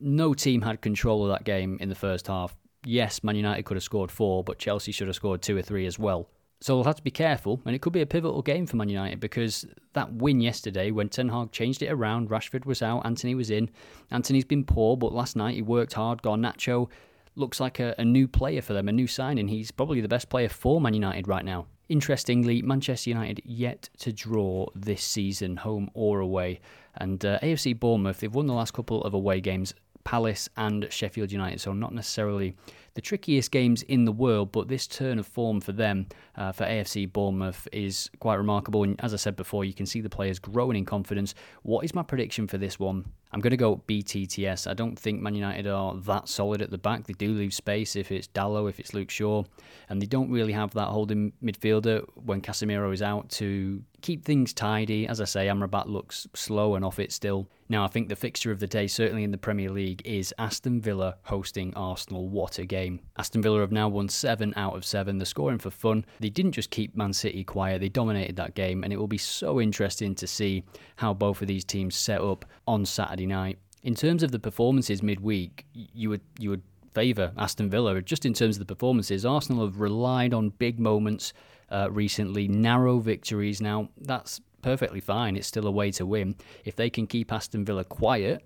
No 0.00 0.34
team 0.34 0.62
had 0.62 0.80
control 0.80 1.24
of 1.24 1.30
that 1.30 1.44
game 1.44 1.78
in 1.80 1.88
the 1.88 1.94
first 1.94 2.26
half. 2.26 2.56
Yes, 2.84 3.24
Man 3.24 3.36
United 3.36 3.64
could 3.64 3.76
have 3.76 3.84
scored 3.84 4.10
four, 4.10 4.44
but 4.44 4.58
Chelsea 4.58 4.92
should 4.92 5.08
have 5.08 5.16
scored 5.16 5.42
two 5.42 5.56
or 5.56 5.62
three 5.62 5.86
as 5.86 5.98
well. 5.98 6.28
So 6.60 6.74
they'll 6.74 6.84
have 6.84 6.96
to 6.96 7.02
be 7.02 7.12
careful, 7.12 7.62
and 7.64 7.74
it 7.76 7.80
could 7.80 7.92
be 7.92 8.00
a 8.00 8.06
pivotal 8.06 8.42
game 8.42 8.66
for 8.66 8.76
Man 8.76 8.88
United 8.88 9.20
because 9.20 9.64
that 9.92 10.12
win 10.12 10.40
yesterday, 10.40 10.90
when 10.90 11.08
Ten 11.08 11.28
Hag 11.28 11.52
changed 11.52 11.82
it 11.82 11.88
around, 11.90 12.30
Rashford 12.30 12.66
was 12.66 12.82
out, 12.82 13.06
Antony 13.06 13.36
was 13.36 13.50
in. 13.50 13.70
Antony's 14.10 14.44
been 14.44 14.64
poor, 14.64 14.96
but 14.96 15.14
last 15.14 15.36
night 15.36 15.54
he 15.54 15.62
worked 15.62 15.92
hard. 15.92 16.20
Garnacho 16.20 16.90
looks 17.36 17.60
like 17.60 17.78
a, 17.78 17.94
a 17.98 18.04
new 18.04 18.26
player 18.26 18.60
for 18.60 18.72
them, 18.72 18.88
a 18.88 18.92
new 18.92 19.06
signing. 19.06 19.46
He's 19.46 19.70
probably 19.70 20.00
the 20.00 20.08
best 20.08 20.28
player 20.28 20.48
for 20.48 20.80
Man 20.80 20.94
United 20.94 21.28
right 21.28 21.44
now. 21.44 21.66
Interestingly, 21.88 22.60
Manchester 22.60 23.10
United 23.10 23.40
yet 23.44 23.88
to 23.98 24.12
draw 24.12 24.66
this 24.74 25.02
season, 25.02 25.56
home 25.56 25.90
or 25.94 26.18
away. 26.20 26.60
And 26.96 27.24
uh, 27.24 27.38
AFC 27.38 27.78
Bournemouth, 27.78 28.18
they've 28.18 28.34
won 28.34 28.46
the 28.46 28.52
last 28.52 28.74
couple 28.74 29.02
of 29.04 29.14
away 29.14 29.40
games, 29.40 29.74
Palace 30.04 30.48
and 30.56 30.86
Sheffield 30.90 31.30
United, 31.30 31.60
so 31.60 31.72
not 31.72 31.94
necessarily 31.94 32.56
the 32.98 33.02
trickiest 33.02 33.52
games 33.52 33.84
in 33.84 34.06
the 34.06 34.10
world, 34.10 34.50
but 34.50 34.66
this 34.66 34.88
turn 34.88 35.20
of 35.20 35.26
form 35.28 35.60
for 35.60 35.70
them, 35.70 36.04
uh, 36.34 36.50
for 36.50 36.64
AFC 36.64 37.06
Bournemouth, 37.12 37.68
is 37.70 38.10
quite 38.18 38.34
remarkable. 38.34 38.82
And 38.82 39.00
as 39.00 39.14
I 39.14 39.18
said 39.18 39.36
before, 39.36 39.64
you 39.64 39.72
can 39.72 39.86
see 39.86 40.00
the 40.00 40.10
players 40.10 40.40
growing 40.40 40.76
in 40.76 40.84
confidence. 40.84 41.36
What 41.62 41.84
is 41.84 41.94
my 41.94 42.02
prediction 42.02 42.48
for 42.48 42.58
this 42.58 42.80
one? 42.80 43.04
I'm 43.30 43.40
going 43.40 43.52
to 43.52 43.56
go 43.56 43.82
BTTS. 43.86 44.68
I 44.68 44.74
don't 44.74 44.98
think 44.98 45.20
Man 45.20 45.36
United 45.36 45.68
are 45.68 45.94
that 45.94 46.28
solid 46.28 46.62
at 46.62 46.70
the 46.70 46.78
back. 46.78 47.06
They 47.06 47.12
do 47.12 47.34
leave 47.34 47.54
space 47.54 47.94
if 47.94 48.10
it's 48.10 48.26
Dalot, 48.26 48.70
if 48.70 48.80
it's 48.80 48.94
Luke 48.94 49.10
Shaw, 49.10 49.44
and 49.88 50.00
they 50.02 50.06
don't 50.06 50.30
really 50.30 50.52
have 50.52 50.72
that 50.74 50.88
holding 50.88 51.32
midfielder 51.44 52.04
when 52.14 52.40
Casemiro 52.40 52.92
is 52.92 53.02
out 53.02 53.28
to 53.30 53.82
keep 54.00 54.24
things 54.24 54.52
tidy. 54.54 55.06
As 55.06 55.20
I 55.20 55.24
say, 55.24 55.46
Amrabat 55.46 55.86
looks 55.86 56.26
slow 56.34 56.74
and 56.74 56.84
off 56.84 56.98
it 56.98 57.12
still. 57.12 57.48
Now, 57.68 57.84
I 57.84 57.88
think 57.88 58.08
the 58.08 58.16
fixture 58.16 58.50
of 58.50 58.60
the 58.60 58.66
day, 58.66 58.86
certainly 58.86 59.24
in 59.24 59.30
the 59.30 59.38
Premier 59.38 59.70
League, 59.70 60.00
is 60.06 60.32
Aston 60.38 60.80
Villa 60.80 61.16
hosting 61.24 61.74
Arsenal. 61.74 62.28
What 62.28 62.58
a 62.58 62.64
game. 62.64 62.87
Aston 63.18 63.42
Villa 63.42 63.60
have 63.60 63.72
now 63.72 63.88
won 63.88 64.08
seven 64.08 64.52
out 64.56 64.76
of 64.76 64.84
seven. 64.84 65.18
They're 65.18 65.26
scoring 65.26 65.58
for 65.58 65.70
fun. 65.70 66.04
They 66.20 66.30
didn't 66.30 66.52
just 66.52 66.70
keep 66.70 66.96
Man 66.96 67.12
City 67.12 67.44
quiet, 67.44 67.80
they 67.80 67.88
dominated 67.88 68.36
that 68.36 68.54
game, 68.54 68.84
and 68.84 68.92
it 68.92 68.96
will 68.96 69.08
be 69.08 69.18
so 69.18 69.60
interesting 69.60 70.14
to 70.16 70.26
see 70.26 70.64
how 70.96 71.14
both 71.14 71.42
of 71.42 71.48
these 71.48 71.64
teams 71.64 71.94
set 71.96 72.20
up 72.20 72.44
on 72.66 72.84
Saturday 72.84 73.26
night. 73.26 73.58
In 73.82 73.94
terms 73.94 74.22
of 74.22 74.32
the 74.32 74.38
performances 74.38 75.02
midweek, 75.02 75.66
you 75.72 76.10
would 76.10 76.22
you 76.38 76.50
would 76.50 76.62
favour 76.94 77.32
Aston 77.36 77.70
Villa. 77.70 78.02
Just 78.02 78.26
in 78.26 78.34
terms 78.34 78.56
of 78.56 78.66
the 78.66 78.74
performances, 78.74 79.24
Arsenal 79.24 79.64
have 79.64 79.80
relied 79.80 80.34
on 80.34 80.50
big 80.50 80.80
moments 80.80 81.32
uh, 81.70 81.88
recently, 81.90 82.48
narrow 82.48 82.98
victories. 82.98 83.60
Now, 83.60 83.88
that's 84.00 84.40
perfectly 84.62 85.00
fine. 85.00 85.36
It's 85.36 85.46
still 85.46 85.66
a 85.66 85.70
way 85.70 85.90
to 85.92 86.06
win. 86.06 86.34
If 86.64 86.76
they 86.76 86.90
can 86.90 87.06
keep 87.06 87.32
Aston 87.32 87.64
Villa 87.64 87.84
quiet, 87.84 88.42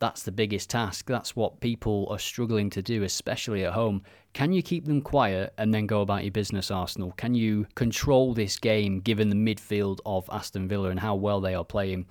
that's 0.00 0.22
the 0.22 0.32
biggest 0.32 0.70
task. 0.70 1.06
That's 1.06 1.36
what 1.36 1.60
people 1.60 2.08
are 2.10 2.18
struggling 2.18 2.70
to 2.70 2.82
do, 2.82 3.02
especially 3.02 3.64
at 3.64 3.74
home. 3.74 4.02
Can 4.32 4.52
you 4.52 4.62
keep 4.62 4.86
them 4.86 5.02
quiet 5.02 5.52
and 5.58 5.72
then 5.72 5.86
go 5.86 6.00
about 6.00 6.24
your 6.24 6.32
business, 6.32 6.70
Arsenal? 6.70 7.12
Can 7.12 7.34
you 7.34 7.66
control 7.74 8.32
this 8.32 8.58
game 8.58 9.00
given 9.00 9.28
the 9.28 9.36
midfield 9.36 9.98
of 10.06 10.28
Aston 10.32 10.68
Villa 10.68 10.88
and 10.88 10.98
how 10.98 11.14
well 11.14 11.40
they 11.40 11.54
are 11.54 11.64
playing? 11.64 12.06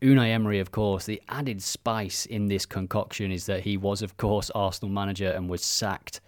Unai 0.00 0.30
Emery, 0.30 0.58
of 0.58 0.72
course, 0.72 1.04
the 1.04 1.20
added 1.28 1.62
spice 1.62 2.26
in 2.26 2.46
this 2.46 2.66
concoction 2.66 3.30
is 3.30 3.46
that 3.46 3.60
he 3.60 3.76
was, 3.76 4.02
of 4.02 4.16
course, 4.16 4.50
Arsenal 4.54 4.92
manager 4.92 5.30
and 5.30 5.48
was 5.48 5.62
sacked 5.62 6.20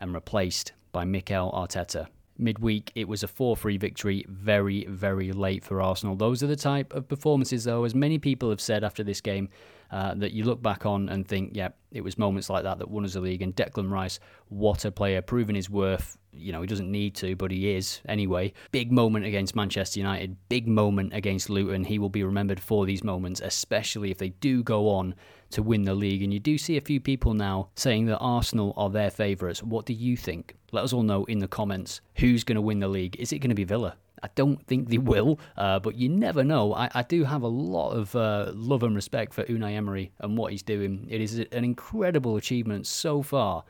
and 0.00 0.12
replaced 0.12 0.72
by 0.92 1.04
Mikel 1.04 1.52
Arteta 1.52 2.08
midweek. 2.38 2.92
It 2.94 3.08
was 3.08 3.22
a 3.22 3.28
4 3.28 3.56
3 3.56 3.76
victory, 3.76 4.24
very, 4.28 4.84
very 4.86 5.32
late 5.32 5.64
for 5.64 5.80
Arsenal. 5.80 6.16
Those 6.16 6.42
are 6.42 6.46
the 6.46 6.56
type 6.56 6.92
of 6.94 7.08
performances, 7.08 7.64
though, 7.64 7.84
as 7.84 7.94
many 7.94 8.18
people 8.18 8.50
have 8.50 8.60
said 8.60 8.84
after 8.84 9.02
this 9.02 9.20
game, 9.20 9.48
uh, 9.90 10.14
that 10.14 10.32
you 10.32 10.44
look 10.44 10.62
back 10.62 10.86
on 10.86 11.08
and 11.08 11.26
think, 11.26 11.50
yeah, 11.54 11.68
it 11.92 12.02
was 12.02 12.18
moments 12.18 12.50
like 12.50 12.64
that 12.64 12.78
that 12.78 12.90
won 12.90 13.04
us 13.04 13.14
the 13.14 13.20
league. 13.20 13.42
And 13.42 13.54
Declan 13.54 13.90
Rice, 13.90 14.18
what 14.48 14.84
a 14.84 14.90
player, 14.90 15.22
proving 15.22 15.56
his 15.56 15.70
worth. 15.70 16.18
You 16.32 16.52
know, 16.52 16.60
he 16.60 16.66
doesn't 16.66 16.90
need 16.90 17.14
to, 17.16 17.34
but 17.34 17.50
he 17.50 17.74
is 17.74 18.00
anyway. 18.06 18.52
Big 18.70 18.92
moment 18.92 19.24
against 19.24 19.56
Manchester 19.56 20.00
United, 20.00 20.36
big 20.48 20.68
moment 20.68 21.14
against 21.14 21.48
Luton. 21.48 21.84
He 21.84 21.98
will 21.98 22.10
be 22.10 22.24
remembered 22.24 22.60
for 22.60 22.84
these 22.84 23.02
moments, 23.02 23.40
especially 23.40 24.10
if 24.10 24.18
they 24.18 24.28
do 24.28 24.62
go 24.62 24.90
on 24.90 25.14
to 25.50 25.62
win 25.62 25.84
the 25.84 25.94
league. 25.94 26.22
And 26.22 26.34
you 26.34 26.40
do 26.40 26.58
see 26.58 26.76
a 26.76 26.82
few 26.82 27.00
people 27.00 27.32
now 27.32 27.70
saying 27.74 28.06
that 28.06 28.18
Arsenal 28.18 28.74
are 28.76 28.90
their 28.90 29.10
favourites. 29.10 29.62
What 29.62 29.86
do 29.86 29.94
you 29.94 30.16
think? 30.16 30.56
Let 30.72 30.84
us 30.84 30.92
all 30.92 31.02
know 31.02 31.24
in 31.24 31.38
the 31.38 31.48
comments 31.48 32.02
who's 32.16 32.44
going 32.44 32.56
to 32.56 32.62
win 32.62 32.80
the 32.80 32.88
league. 32.88 33.16
Is 33.16 33.32
it 33.32 33.38
going 33.38 33.50
to 33.50 33.54
be 33.54 33.64
Villa? 33.64 33.96
I 34.22 34.28
don't 34.34 34.64
think 34.66 34.88
they 34.88 34.98
will, 34.98 35.38
uh, 35.56 35.78
but 35.78 35.94
you 35.96 36.08
never 36.08 36.42
know. 36.42 36.74
I, 36.74 36.90
I 36.94 37.02
do 37.02 37.24
have 37.24 37.42
a 37.42 37.48
lot 37.48 37.90
of 37.90 38.14
uh, 38.16 38.52
love 38.54 38.82
and 38.82 38.94
respect 38.94 39.34
for 39.34 39.44
Unai 39.44 39.72
Emery 39.72 40.12
and 40.20 40.36
what 40.36 40.52
he's 40.52 40.62
doing. 40.62 41.06
It 41.08 41.20
is 41.20 41.38
an 41.38 41.64
incredible 41.64 42.36
achievement 42.36 42.86
so 42.86 43.22
far. 43.22 43.64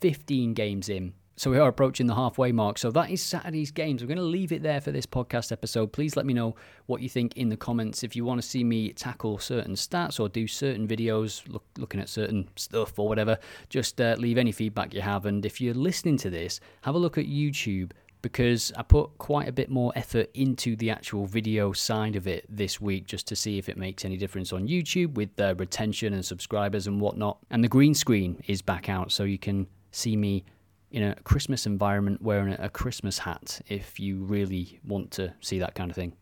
15 0.00 0.54
games 0.54 0.88
in, 0.88 1.12
so 1.36 1.50
we 1.50 1.58
are 1.58 1.68
approaching 1.68 2.06
the 2.06 2.14
halfway 2.14 2.52
mark. 2.52 2.76
So 2.78 2.90
that 2.90 3.10
is 3.10 3.22
Saturday's 3.22 3.70
games. 3.70 4.02
We're 4.02 4.06
going 4.06 4.18
to 4.18 4.22
leave 4.22 4.52
it 4.52 4.62
there 4.62 4.80
for 4.80 4.92
this 4.92 5.06
podcast 5.06 5.50
episode. 5.50 5.92
Please 5.92 6.14
let 6.14 6.26
me 6.26 6.34
know 6.34 6.54
what 6.86 7.00
you 7.00 7.08
think 7.08 7.36
in 7.36 7.48
the 7.48 7.56
comments. 7.56 8.04
If 8.04 8.14
you 8.14 8.24
want 8.24 8.40
to 8.40 8.46
see 8.46 8.62
me 8.62 8.92
tackle 8.92 9.38
certain 9.38 9.74
stats 9.74 10.20
or 10.20 10.28
do 10.28 10.46
certain 10.46 10.86
videos, 10.86 11.42
look, 11.48 11.64
looking 11.78 12.00
at 12.00 12.08
certain 12.08 12.48
stuff 12.56 12.98
or 12.98 13.08
whatever, 13.08 13.38
just 13.70 14.00
uh, 14.00 14.14
leave 14.18 14.36
any 14.36 14.52
feedback 14.52 14.92
you 14.92 15.00
have. 15.00 15.24
And 15.24 15.44
if 15.46 15.60
you're 15.60 15.74
listening 15.74 16.18
to 16.18 16.30
this, 16.30 16.60
have 16.82 16.94
a 16.94 16.98
look 16.98 17.16
at 17.16 17.26
YouTube 17.26 17.92
because 18.22 18.72
I 18.76 18.82
put 18.82 19.18
quite 19.18 19.48
a 19.48 19.52
bit 19.52 19.68
more 19.68 19.92
effort 19.96 20.30
into 20.32 20.76
the 20.76 20.90
actual 20.90 21.26
video 21.26 21.72
side 21.72 22.16
of 22.16 22.26
it 22.26 22.46
this 22.48 22.80
week 22.80 23.06
just 23.06 23.26
to 23.26 23.36
see 23.36 23.58
if 23.58 23.68
it 23.68 23.76
makes 23.76 24.04
any 24.04 24.16
difference 24.16 24.52
on 24.52 24.68
YouTube 24.68 25.14
with 25.14 25.34
the 25.36 25.54
retention 25.56 26.14
and 26.14 26.24
subscribers 26.24 26.86
and 26.86 27.00
whatnot. 27.00 27.38
And 27.50 27.62
the 27.62 27.68
green 27.68 27.94
screen 27.94 28.40
is 28.46 28.62
back 28.62 28.88
out, 28.88 29.12
so 29.12 29.24
you 29.24 29.38
can 29.38 29.66
see 29.90 30.16
me 30.16 30.44
in 30.92 31.02
a 31.02 31.14
Christmas 31.22 31.66
environment 31.66 32.22
wearing 32.22 32.54
a 32.58 32.68
Christmas 32.68 33.18
hat 33.18 33.60
if 33.68 33.98
you 33.98 34.22
really 34.22 34.78
want 34.84 35.10
to 35.12 35.34
see 35.40 35.58
that 35.58 35.74
kind 35.74 35.90
of 35.90 35.96
thing. 35.96 36.12